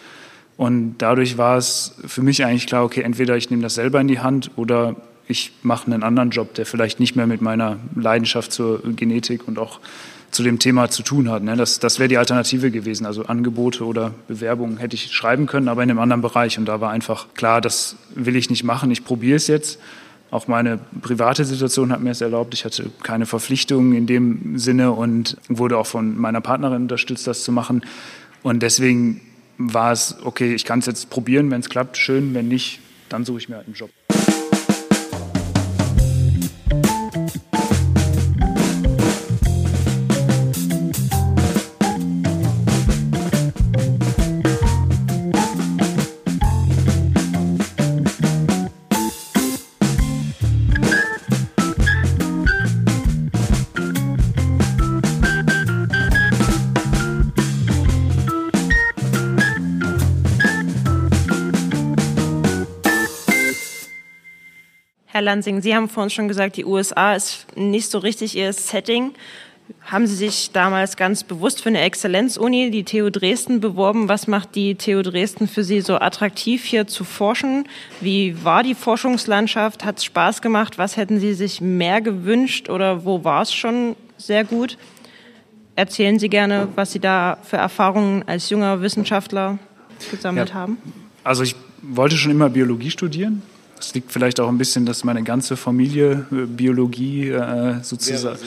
[0.57, 4.09] Und dadurch war es für mich eigentlich klar, okay, entweder ich nehme das selber in
[4.09, 4.97] die Hand oder
[5.29, 9.59] ich mache einen anderen Job, der vielleicht nicht mehr mit meiner Leidenschaft zur Genetik und
[9.59, 9.79] auch
[10.31, 11.43] zu dem Thema zu tun hat.
[11.43, 11.57] Ne?
[11.57, 13.07] Das, das wäre die Alternative gewesen.
[13.07, 16.59] Also Angebote oder Bewerbungen hätte ich schreiben können, aber in einem anderen Bereich.
[16.59, 18.91] Und da war einfach klar, das will ich nicht machen.
[18.91, 19.79] Ich probiere es jetzt.
[20.31, 22.53] Auch meine private Situation hat mir es erlaubt.
[22.53, 27.45] Ich hatte keine Verpflichtungen in dem Sinne und wurde auch von meiner Partnerin unterstützt, das
[27.45, 27.83] zu machen.
[28.43, 29.23] Und deswegen
[29.57, 32.35] war es, okay, ich kann es jetzt probieren, wenn es klappt, schön.
[32.35, 33.91] Wenn nicht, dann suche ich mir halt einen Job.
[65.19, 69.15] Herr Lansing, Sie haben vorhin schon gesagt, die USA ist nicht so richtig Ihr Setting.
[69.83, 74.09] Haben Sie sich damals ganz bewusst für eine Exzellenzuni, die TU Dresden, beworben?
[74.09, 77.67] Was macht die TU Dresden für Sie so attraktiv, hier zu forschen?
[78.01, 79.85] Wie war die Forschungslandschaft?
[79.85, 80.79] Hat es Spaß gemacht?
[80.79, 84.79] Was hätten Sie sich mehr gewünscht oder wo war es schon sehr gut?
[85.75, 89.59] Erzählen Sie gerne, was Sie da für Erfahrungen als junger Wissenschaftler
[90.13, 90.79] gesammelt ja, haben.
[91.25, 93.43] Also ich wollte schon immer Biologie studieren
[93.81, 98.39] es liegt vielleicht auch ein bisschen, dass meine ganze Familie äh, Biologie äh, sozusagen.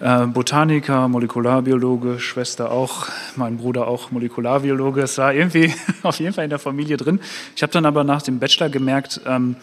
[0.00, 5.02] Äh, Botaniker, Molekularbiologe, Schwester auch, mein Bruder auch Molekularbiologe.
[5.02, 7.20] Es war irgendwie auf jeden Fall in der Familie drin.
[7.54, 9.56] Ich habe dann aber nach dem Bachelor gemerkt, ähm,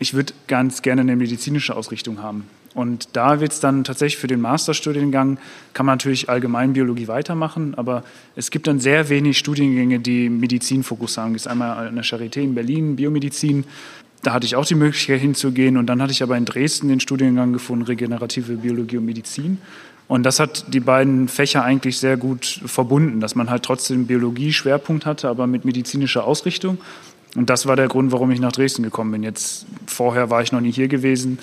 [0.00, 2.48] ich würde ganz gerne eine medizinische Ausrichtung haben.
[2.74, 5.38] Und da wird es dann tatsächlich für den Masterstudiengang,
[5.72, 8.04] kann man natürlich Allgemeinbiologie weitermachen, aber
[8.36, 11.34] es gibt dann sehr wenig Studiengänge, die Medizinfokus haben.
[11.34, 13.64] Es ist einmal eine Charité in Berlin, Biomedizin,
[14.22, 17.00] da hatte ich auch die Möglichkeit hinzugehen und dann hatte ich aber in Dresden den
[17.00, 19.58] Studiengang gefunden, regenerative Biologie und Medizin.
[20.08, 25.04] Und das hat die beiden Fächer eigentlich sehr gut verbunden, dass man halt trotzdem Biologie-Schwerpunkt
[25.04, 26.78] hatte, aber mit medizinischer Ausrichtung.
[27.36, 29.22] Und das war der Grund, warum ich nach Dresden gekommen bin.
[29.22, 31.38] Jetzt vorher war ich noch nie hier gewesen,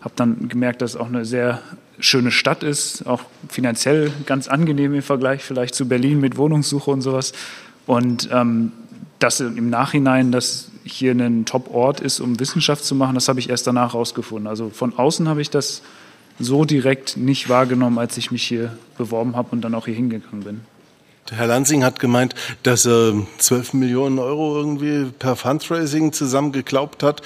[0.00, 1.60] habe dann gemerkt, dass es auch eine sehr
[1.98, 7.02] schöne Stadt ist, auch finanziell ganz angenehm im Vergleich vielleicht zu Berlin mit Wohnungssuche und
[7.02, 7.32] sowas.
[7.86, 8.72] Und ähm,
[9.18, 13.50] das im Nachhinein, dass hier ein Top-Ort ist, um Wissenschaft zu machen, das habe ich
[13.50, 14.46] erst danach herausgefunden.
[14.46, 15.82] Also von außen habe ich das
[16.38, 20.44] so direkt nicht wahrgenommen, als ich mich hier beworben habe und dann auch hier hingegangen
[20.44, 20.60] bin.
[21.30, 27.22] Herr Lansing hat gemeint, dass er 12 Millionen Euro irgendwie per Fundraising zusammengeklaubt hat.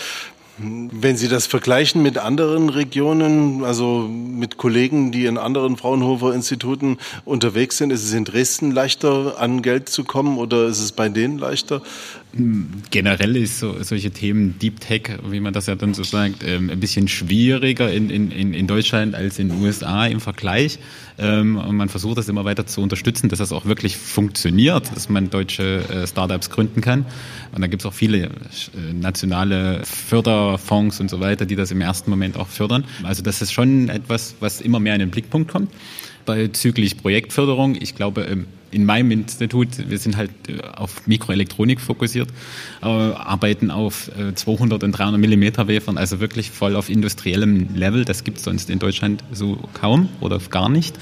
[0.63, 7.79] Wenn Sie das vergleichen mit anderen Regionen, also mit Kollegen, die in anderen Fraunhofer-Instituten unterwegs
[7.79, 11.39] sind, ist es in Dresden leichter, an Geld zu kommen oder ist es bei denen
[11.39, 11.81] leichter?
[12.33, 16.71] Generell ist so, solche Themen Deep Tech, wie man das ja dann so sagt, ähm,
[16.71, 20.79] ein bisschen schwieriger in, in, in Deutschland als in den USA im Vergleich.
[21.19, 25.09] Ähm, und man versucht das immer weiter zu unterstützen, dass das auch wirklich funktioniert, dass
[25.09, 27.05] man deutsche äh, Startups gründen kann.
[27.53, 28.31] Und da gibt es auch viele äh,
[28.93, 32.85] nationale Förderfonds und so weiter, die das im ersten Moment auch fördern.
[33.03, 35.73] Also das ist schon etwas, was immer mehr in den Blickpunkt kommt.
[36.27, 42.29] Bezüglich Projektförderung, ich glaube, ähm, in meinem Institut, wir sind halt äh, auf Mikroelektronik fokussiert,
[42.83, 48.05] äh, arbeiten auf 200 und 300 Millimeter Wafern, also wirklich voll auf industriellem Level.
[48.05, 50.97] Das gibt es sonst in Deutschland so kaum oder gar nicht.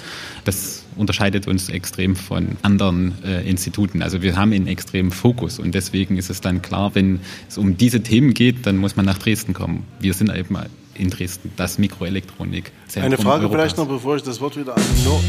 [0.45, 4.03] Das unterscheidet uns extrem von anderen äh, Instituten.
[4.03, 7.77] Also wir haben einen extremen Fokus und deswegen ist es dann klar, wenn es um
[7.77, 9.85] diese Themen geht, dann muss man nach Dresden kommen.
[10.01, 10.57] Wir sind eben
[10.99, 12.73] in Dresden, das Mikroelektronik.
[12.97, 13.51] Eine Frage Europas.
[13.53, 15.21] vielleicht noch, bevor ich das Wort wieder annehme.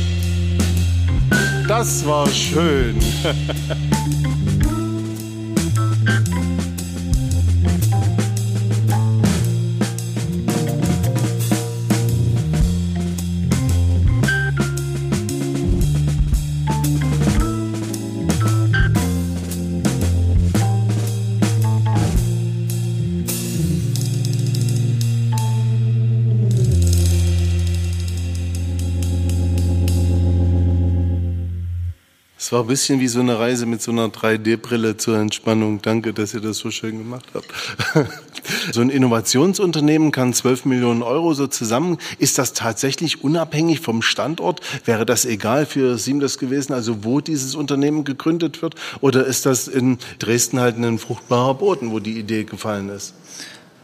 [1.68, 2.98] Das war schön.
[32.42, 35.82] Es war ein bisschen wie so eine Reise mit so einer 3D-Brille zur Entspannung.
[35.82, 37.48] Danke, dass ihr das so schön gemacht habt.
[38.72, 41.98] so ein Innovationsunternehmen kann 12 Millionen Euro so zusammen.
[42.18, 44.62] Ist das tatsächlich unabhängig vom Standort?
[44.86, 48.76] Wäre das egal für Siemens gewesen, also wo dieses Unternehmen gegründet wird?
[49.02, 53.16] Oder ist das in Dresden halt ein fruchtbarer Boden, wo die Idee gefallen ist?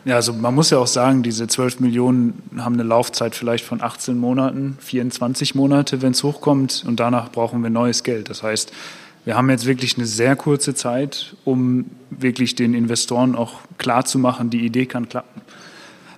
[0.06, 3.82] Ja, also man muss ja auch sagen, diese 12 Millionen haben eine Laufzeit vielleicht von
[3.82, 6.84] 18 Monaten, 24 Monate, wenn es hochkommt.
[6.88, 8.30] Und danach brauchen wir neues Geld.
[8.30, 8.72] Das heißt,
[9.26, 14.64] wir haben jetzt wirklich eine sehr kurze Zeit, um wirklich den Investoren auch klarzumachen, die
[14.64, 15.41] Idee kann klappen.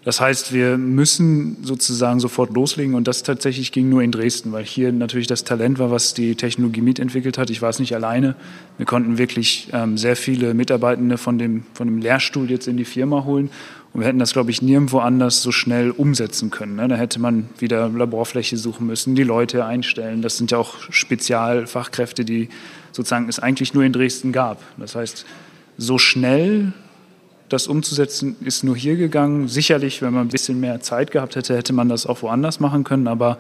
[0.08, 4.64] Das heißt, wir müssen sozusagen sofort loslegen und das tatsächlich ging nur in Dresden, weil
[4.64, 7.50] hier natürlich das Talent war, was die Technologie mitentwickelt hat.
[7.50, 8.38] Ich war es nicht alleine.
[8.78, 12.86] Wir konnten wirklich ähm, sehr viele Mitarbeitende von dem, von dem Lehrstuhl jetzt in die
[12.86, 13.50] Firma holen
[13.98, 16.76] und wir hätten das, glaube ich, nirgendwo anders so schnell umsetzen können.
[16.76, 16.88] Ne?
[16.88, 20.22] Da hätte man wieder Laborfläche suchen müssen, die Leute einstellen.
[20.22, 22.50] Das sind ja auch Spezialfachkräfte, die
[22.92, 24.62] sozusagen es eigentlich nur in Dresden gab.
[24.78, 25.26] Das heißt,
[25.80, 26.74] so schnell
[27.50, 29.48] das umzusetzen, ist nur hier gegangen.
[29.48, 32.84] Sicherlich, wenn man ein bisschen mehr Zeit gehabt hätte, hätte man das auch woanders machen
[32.84, 33.08] können.
[33.08, 33.40] Aber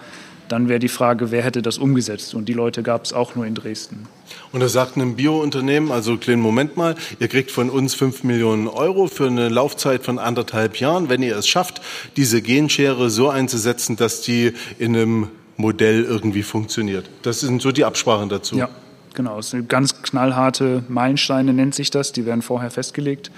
[0.49, 2.33] dann wäre die Frage, wer hätte das umgesetzt?
[2.33, 4.07] Und die Leute gab es auch nur in Dresden.
[4.51, 8.67] Und da sagt ein Biounternehmen, also kleinen Moment mal, ihr kriegt von uns 5 Millionen
[8.67, 11.81] Euro für eine Laufzeit von anderthalb Jahren, wenn ihr es schafft,
[12.15, 15.27] diese Genschere so einzusetzen, dass die in einem
[15.57, 17.09] Modell irgendwie funktioniert.
[17.23, 18.55] Das sind so die Absprachen dazu.
[18.57, 18.69] Ja,
[19.15, 19.39] genau.
[19.39, 22.11] Es sind ganz knallharte Meilensteine, nennt sich das.
[22.11, 23.31] Die werden vorher festgelegt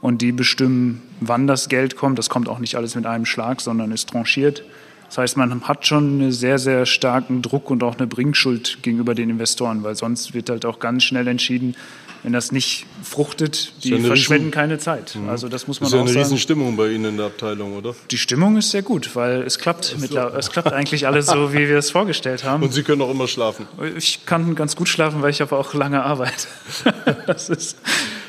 [0.00, 2.18] und die bestimmen, wann das Geld kommt.
[2.18, 4.64] Das kommt auch nicht alles mit einem Schlag, sondern ist tranchiert.
[5.12, 9.14] Das heißt, man hat schon einen sehr, sehr starken Druck und auch eine Bringschuld gegenüber
[9.14, 11.76] den Investoren, weil sonst wird halt auch ganz schnell entschieden,
[12.22, 15.14] wenn das nicht fruchtet, die ja verschwenden Riesen, keine Zeit.
[15.14, 15.28] Mhm.
[15.28, 16.24] Also das muss man ist ja auch eine sagen.
[16.24, 17.94] Riesenstimmung bei Ihnen in der Abteilung, oder?
[18.10, 19.84] Die Stimmung ist sehr gut, weil es klappt.
[19.84, 20.18] So.
[20.18, 22.62] Es klappt eigentlich alles so, wie wir es vorgestellt haben.
[22.62, 23.68] Und Sie können auch immer schlafen.
[23.98, 26.46] Ich kann ganz gut schlafen, weil ich aber auch lange arbeite.
[27.26, 27.76] das ist,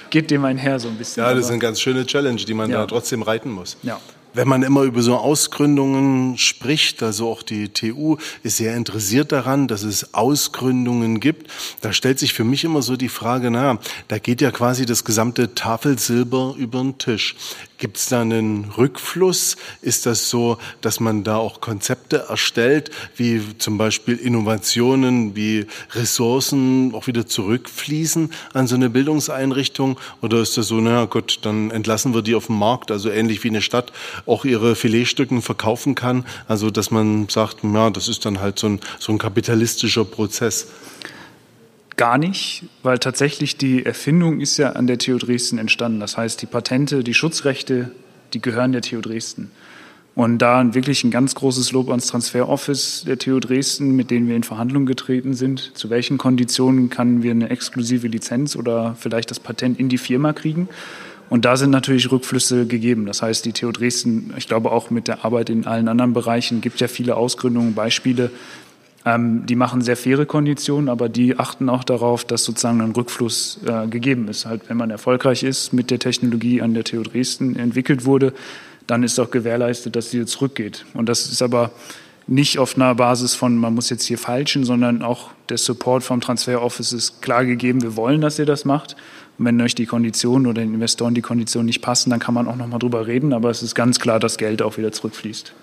[0.10, 1.24] geht dem einher so ein bisschen.
[1.24, 2.80] Ja, das ist eine ganz schöne Challenge, die man ja.
[2.80, 3.78] da trotzdem reiten muss.
[3.84, 4.02] Ja.
[4.34, 9.68] Wenn man immer über so Ausgründungen spricht, also auch die TU ist sehr interessiert daran,
[9.68, 13.78] dass es Ausgründungen gibt, da stellt sich für mich immer so die Frage, na,
[14.08, 17.36] da geht ja quasi das gesamte Tafelsilber über den Tisch.
[17.84, 19.58] Gibt es da einen Rückfluss?
[19.82, 26.96] Ist das so, dass man da auch Konzepte erstellt, wie zum Beispiel Innovationen, wie Ressourcen
[26.96, 30.00] auch wieder zurückfließen an so eine Bildungseinrichtung?
[30.22, 33.44] Oder ist das so, na gut, dann entlassen wir die auf den Markt, also ähnlich
[33.44, 33.92] wie eine Stadt
[34.26, 36.26] auch ihre Filetstücken verkaufen kann?
[36.48, 40.68] Also dass man sagt, ja, das ist dann halt so ein, so ein kapitalistischer Prozess.
[41.96, 46.00] Gar nicht, weil tatsächlich die Erfindung ist ja an der TU Dresden entstanden.
[46.00, 47.92] Das heißt, die Patente, die Schutzrechte,
[48.34, 49.52] die gehören der TU Dresden.
[50.16, 54.28] Und da wirklich ein ganz großes Lob ans Transfer Office der TU Dresden, mit denen
[54.28, 55.72] wir in Verhandlungen getreten sind.
[55.76, 60.34] Zu welchen Konditionen können wir eine exklusive Lizenz oder vielleicht das Patent in die Firma
[60.34, 60.70] kriegen?
[61.30, 63.08] Und da sind natürlich Rückflüsse gegeben.
[63.08, 66.62] Das heißt, die TU Dresden, ich glaube auch mit der Arbeit in allen anderen Bereichen,
[66.62, 68.30] gibt ja viele Ausgründungen, Beispiele,
[69.06, 73.60] ähm, die machen sehr faire Konditionen, aber die achten auch darauf, dass sozusagen ein Rückfluss
[73.66, 74.46] äh, gegeben ist.
[74.46, 78.34] Halt, wenn man erfolgreich ist mit der Technologie an der TU Dresden entwickelt wurde,
[78.88, 80.86] dann ist auch gewährleistet, dass sie zurückgeht.
[80.94, 81.72] Und das ist aber
[82.28, 86.22] nicht auf einer Basis von, man muss jetzt hier falschen, sondern auch der Support vom
[86.22, 88.96] Transfer Office ist klar gegeben, wir wollen, dass ihr das macht.
[89.38, 92.48] Und wenn euch die Konditionen oder den Investoren die Konditionen nicht passen, dann kann man
[92.48, 95.54] auch noch mal drüber reden, aber es ist ganz klar, dass Geld auch wieder zurückfließt.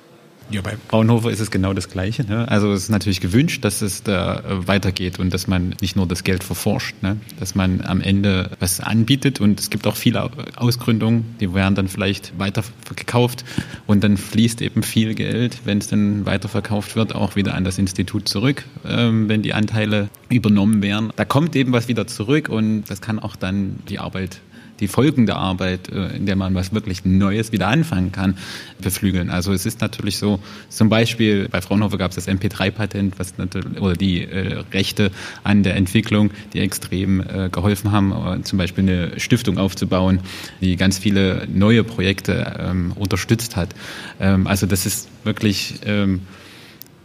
[0.50, 2.24] Ja, bei Fraunhofer ist es genau das Gleiche.
[2.24, 2.48] Ne?
[2.48, 6.08] Also es ist natürlich gewünscht, dass es da äh, weitergeht und dass man nicht nur
[6.08, 7.18] das Geld verforscht, ne?
[7.38, 11.86] dass man am Ende was anbietet und es gibt auch viele Ausgründungen, die werden dann
[11.86, 13.44] vielleicht weitergekauft
[13.86, 17.78] und dann fließt eben viel Geld, wenn es dann weiterverkauft wird, auch wieder an das
[17.78, 21.12] Institut zurück, ähm, wenn die Anteile übernommen werden.
[21.14, 24.40] Da kommt eben was wieder zurück und das kann auch dann die Arbeit
[24.80, 28.36] die folgende Arbeit, äh, in der man was wirklich Neues wieder anfangen kann,
[28.80, 29.30] beflügeln.
[29.30, 33.80] Also es ist natürlich so, zum Beispiel bei Fraunhofer gab es das MP3-Patent, was natürlich,
[33.80, 35.10] oder die äh, Rechte
[35.44, 40.20] an der Entwicklung, die extrem äh, geholfen haben, äh, zum Beispiel eine Stiftung aufzubauen,
[40.60, 43.74] die ganz viele neue Projekte ähm, unterstützt hat.
[44.18, 46.22] Ähm, also das ist wirklich ähm,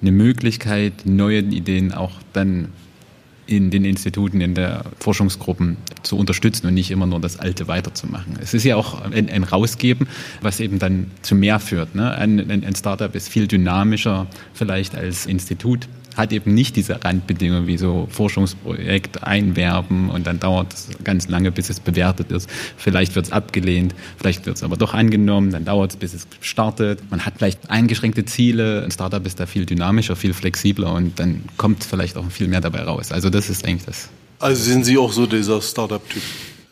[0.02, 2.70] eine Möglichkeit, neue Ideen auch dann
[3.48, 8.38] in den Instituten, in der Forschungsgruppen zu unterstützen und nicht immer nur das Alte weiterzumachen.
[8.42, 10.08] Es ist ja auch ein, ein Rausgeben,
[10.42, 11.96] was eben dann zu mehr führt.
[11.96, 12.12] Ne?
[12.12, 15.88] Ein, ein, Startup ist viel dynamischer vielleicht als Institut.
[16.16, 21.52] Hat eben nicht diese Randbedingungen wie so Forschungsprojekt einwerben und dann dauert es ganz lange,
[21.52, 22.50] bis es bewertet ist.
[22.78, 26.28] Vielleicht wird es abgelehnt, vielleicht wird es aber doch angenommen, dann dauert es, bis es
[26.42, 27.00] startet.
[27.12, 28.84] Man hat vielleicht eingeschränkte Ziele.
[28.84, 32.62] Ein Startup ist da viel dynamischer, viel flexibler und dann kommt vielleicht auch viel mehr
[32.62, 33.12] dabei raus.
[33.12, 34.10] Also das ist eigentlich das.
[34.40, 36.22] Also sind Sie auch so dieser Startup-Typ?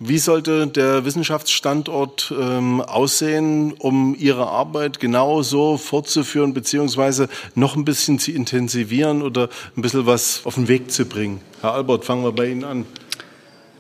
[0.06, 7.86] Wie sollte der Wissenschaftsstandort ähm, aussehen, um Ihre Arbeit genau so fortzuführen, beziehungsweise noch ein
[7.86, 9.48] bisschen zu intensivieren oder
[9.78, 11.40] ein bisschen was auf den Weg zu bringen?
[11.62, 12.86] Herr Albert, fangen wir bei Ihnen an.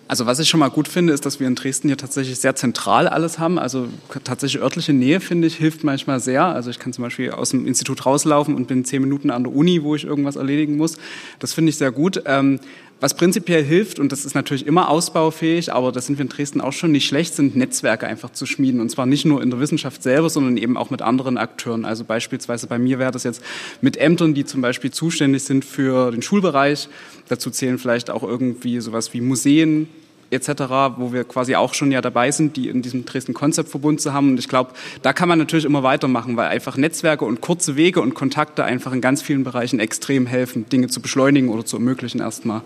[0.07, 2.55] Also was ich schon mal gut finde, ist, dass wir in Dresden hier tatsächlich sehr
[2.55, 3.59] zentral alles haben.
[3.59, 3.87] Also
[4.23, 6.45] tatsächlich örtliche Nähe, finde ich, hilft manchmal sehr.
[6.45, 9.53] Also ich kann zum Beispiel aus dem Institut rauslaufen und bin zehn Minuten an der
[9.53, 10.97] Uni, wo ich irgendwas erledigen muss.
[11.39, 12.21] Das finde ich sehr gut.
[13.03, 16.61] Was prinzipiell hilft, und das ist natürlich immer ausbaufähig, aber das sind wir in Dresden
[16.61, 18.79] auch schon nicht schlecht, sind Netzwerke einfach zu schmieden.
[18.79, 21.83] Und zwar nicht nur in der Wissenschaft selber, sondern eben auch mit anderen Akteuren.
[21.83, 23.43] Also beispielsweise bei mir wäre das jetzt
[23.81, 26.87] mit Ämtern, die zum Beispiel zuständig sind für den Schulbereich.
[27.27, 29.89] Dazu zählen vielleicht auch irgendwie sowas wie Museen,
[30.33, 30.63] etc.,
[30.97, 34.31] wo wir quasi auch schon ja dabei sind, die in diesem Dresden-Konzeptverbund zu haben.
[34.31, 34.71] Und ich glaube,
[35.01, 38.93] da kann man natürlich immer weitermachen, weil einfach Netzwerke und kurze Wege und Kontakte einfach
[38.93, 42.61] in ganz vielen Bereichen extrem helfen, Dinge zu beschleunigen oder zu ermöglichen erstmal.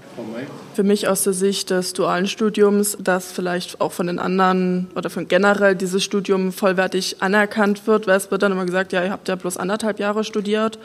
[0.73, 5.09] Für mich aus der Sicht des dualen Studiums, dass vielleicht auch von den anderen oder
[5.09, 9.11] von generell dieses Studium vollwertig anerkannt wird, weil es wird dann immer gesagt, ja, ihr
[9.11, 10.79] habt ja bloß anderthalb Jahre studiert.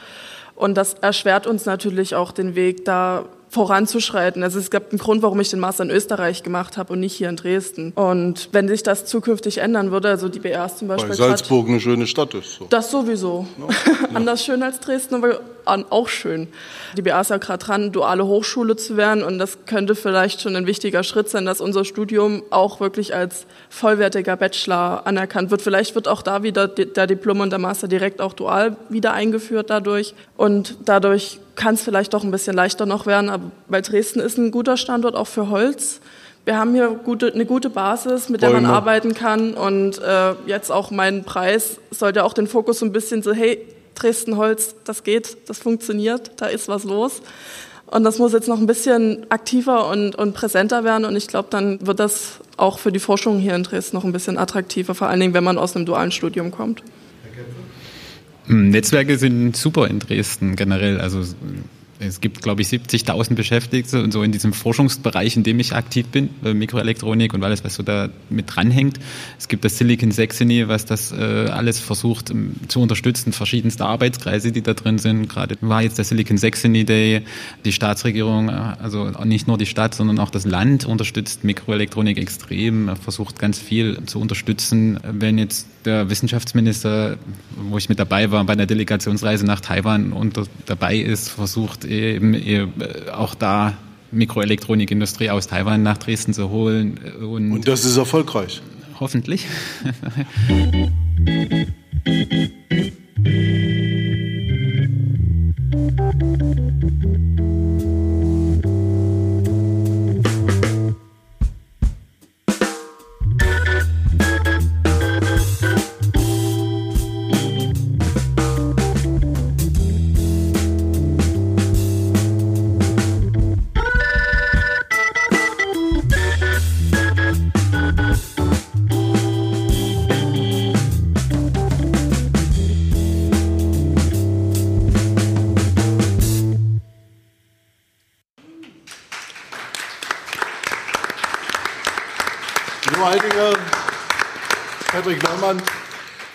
[0.55, 4.43] Und das erschwert uns natürlich auch den Weg, da voranzuschreiten.
[4.43, 7.13] Also es gab einen Grund, warum ich den Master in Österreich gemacht habe und nicht
[7.13, 7.93] hier in Dresden.
[7.93, 11.11] Und wenn sich das zukünftig ändern würde, also die BRs zum Beispiel.
[11.11, 12.55] Weil Salzburg eine schöne Stadt ist.
[12.55, 12.67] So.
[12.71, 13.47] Das sowieso.
[13.59, 14.07] Ja.
[14.15, 16.49] Anders schön als Dresden, aber auch schön.
[16.97, 20.57] Die BA ist ja gerade dran, duale Hochschule zu werden und das könnte vielleicht schon
[20.57, 25.61] ein wichtiger Schritt sein, dass unser Studium auch wirklich als vollwertiger Bachelor anerkannt wird.
[25.61, 29.69] Vielleicht wird auch da wieder der Diplom und der Master direkt auch dual wieder eingeführt
[29.69, 34.21] dadurch und dadurch kann es vielleicht doch ein bisschen leichter noch werden, aber weil Dresden
[34.21, 36.01] ist ein guter Standort auch für Holz.
[36.45, 38.63] Wir haben hier gute, eine gute Basis, mit der Bäume.
[38.63, 42.93] man arbeiten kann und äh, jetzt auch mein Preis sollte auch den Fokus so ein
[42.93, 47.23] bisschen so, hey, Dresden-Holz, das geht, das funktioniert, da ist was los.
[47.87, 51.05] Und das muss jetzt noch ein bisschen aktiver und, und präsenter werden.
[51.05, 54.13] Und ich glaube, dann wird das auch für die Forschung hier in Dresden noch ein
[54.13, 56.83] bisschen attraktiver, vor allen Dingen, wenn man aus einem dualen Studium kommt.
[58.47, 61.01] Netzwerke sind super in Dresden generell.
[61.01, 61.25] Also
[62.05, 66.07] es gibt, glaube ich, 70.000 Beschäftigte und so in diesem Forschungsbereich, in dem ich aktiv
[66.07, 68.99] bin, äh, Mikroelektronik und alles, was so da mit dranhängt.
[69.39, 74.53] Es gibt das Silicon Saxony, was das äh, alles versucht um, zu unterstützen, verschiedenste Arbeitskreise,
[74.53, 75.29] die da drin sind.
[75.29, 77.23] Gerade war jetzt der Silicon Saxony Day.
[77.65, 82.97] Die Staatsregierung, äh, also nicht nur die Stadt, sondern auch das Land unterstützt Mikroelektronik extrem,
[82.97, 84.99] versucht ganz viel zu unterstützen.
[85.05, 87.17] Wenn jetzt der Wissenschaftsminister,
[87.57, 92.35] wo ich mit dabei war, bei einer Delegationsreise nach Taiwan und dabei ist, versucht eben,
[92.35, 92.73] eben
[93.13, 93.75] auch da
[94.11, 96.99] Mikroelektronikindustrie aus Taiwan nach Dresden zu holen.
[97.21, 98.63] Und, und das ist erfolgreich.
[99.01, 99.47] Hoffentlich.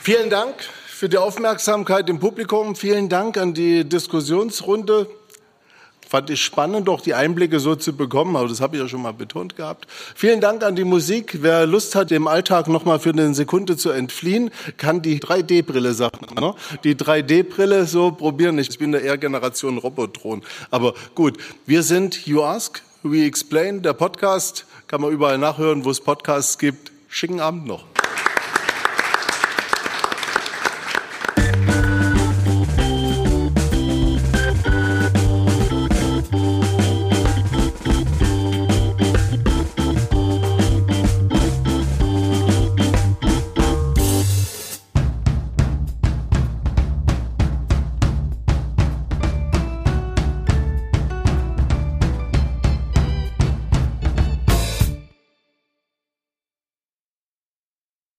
[0.07, 0.55] Vielen Dank
[0.87, 2.77] für die Aufmerksamkeit im Publikum.
[2.77, 5.05] Vielen Dank an die Diskussionsrunde.
[6.07, 9.01] Fand ich spannend, doch die Einblicke so zu bekommen, aber das habe ich ja schon
[9.01, 9.85] mal betont gehabt.
[10.15, 11.39] Vielen Dank an die Musik.
[11.41, 15.91] Wer Lust hat, dem Alltag noch mal für eine Sekunde zu entfliehen, kann die 3D-Brille
[15.91, 16.25] sagen.
[16.39, 16.55] Ne?
[16.85, 18.57] Die 3D-Brille so probieren.
[18.59, 20.41] Ich bin der eher Generation Robotron.
[20.71, 24.67] Aber gut, wir sind You Ask, We Explain, der Podcast.
[24.87, 26.93] Kann man überall nachhören, wo es Podcasts gibt.
[27.09, 27.96] Schicken Abend noch.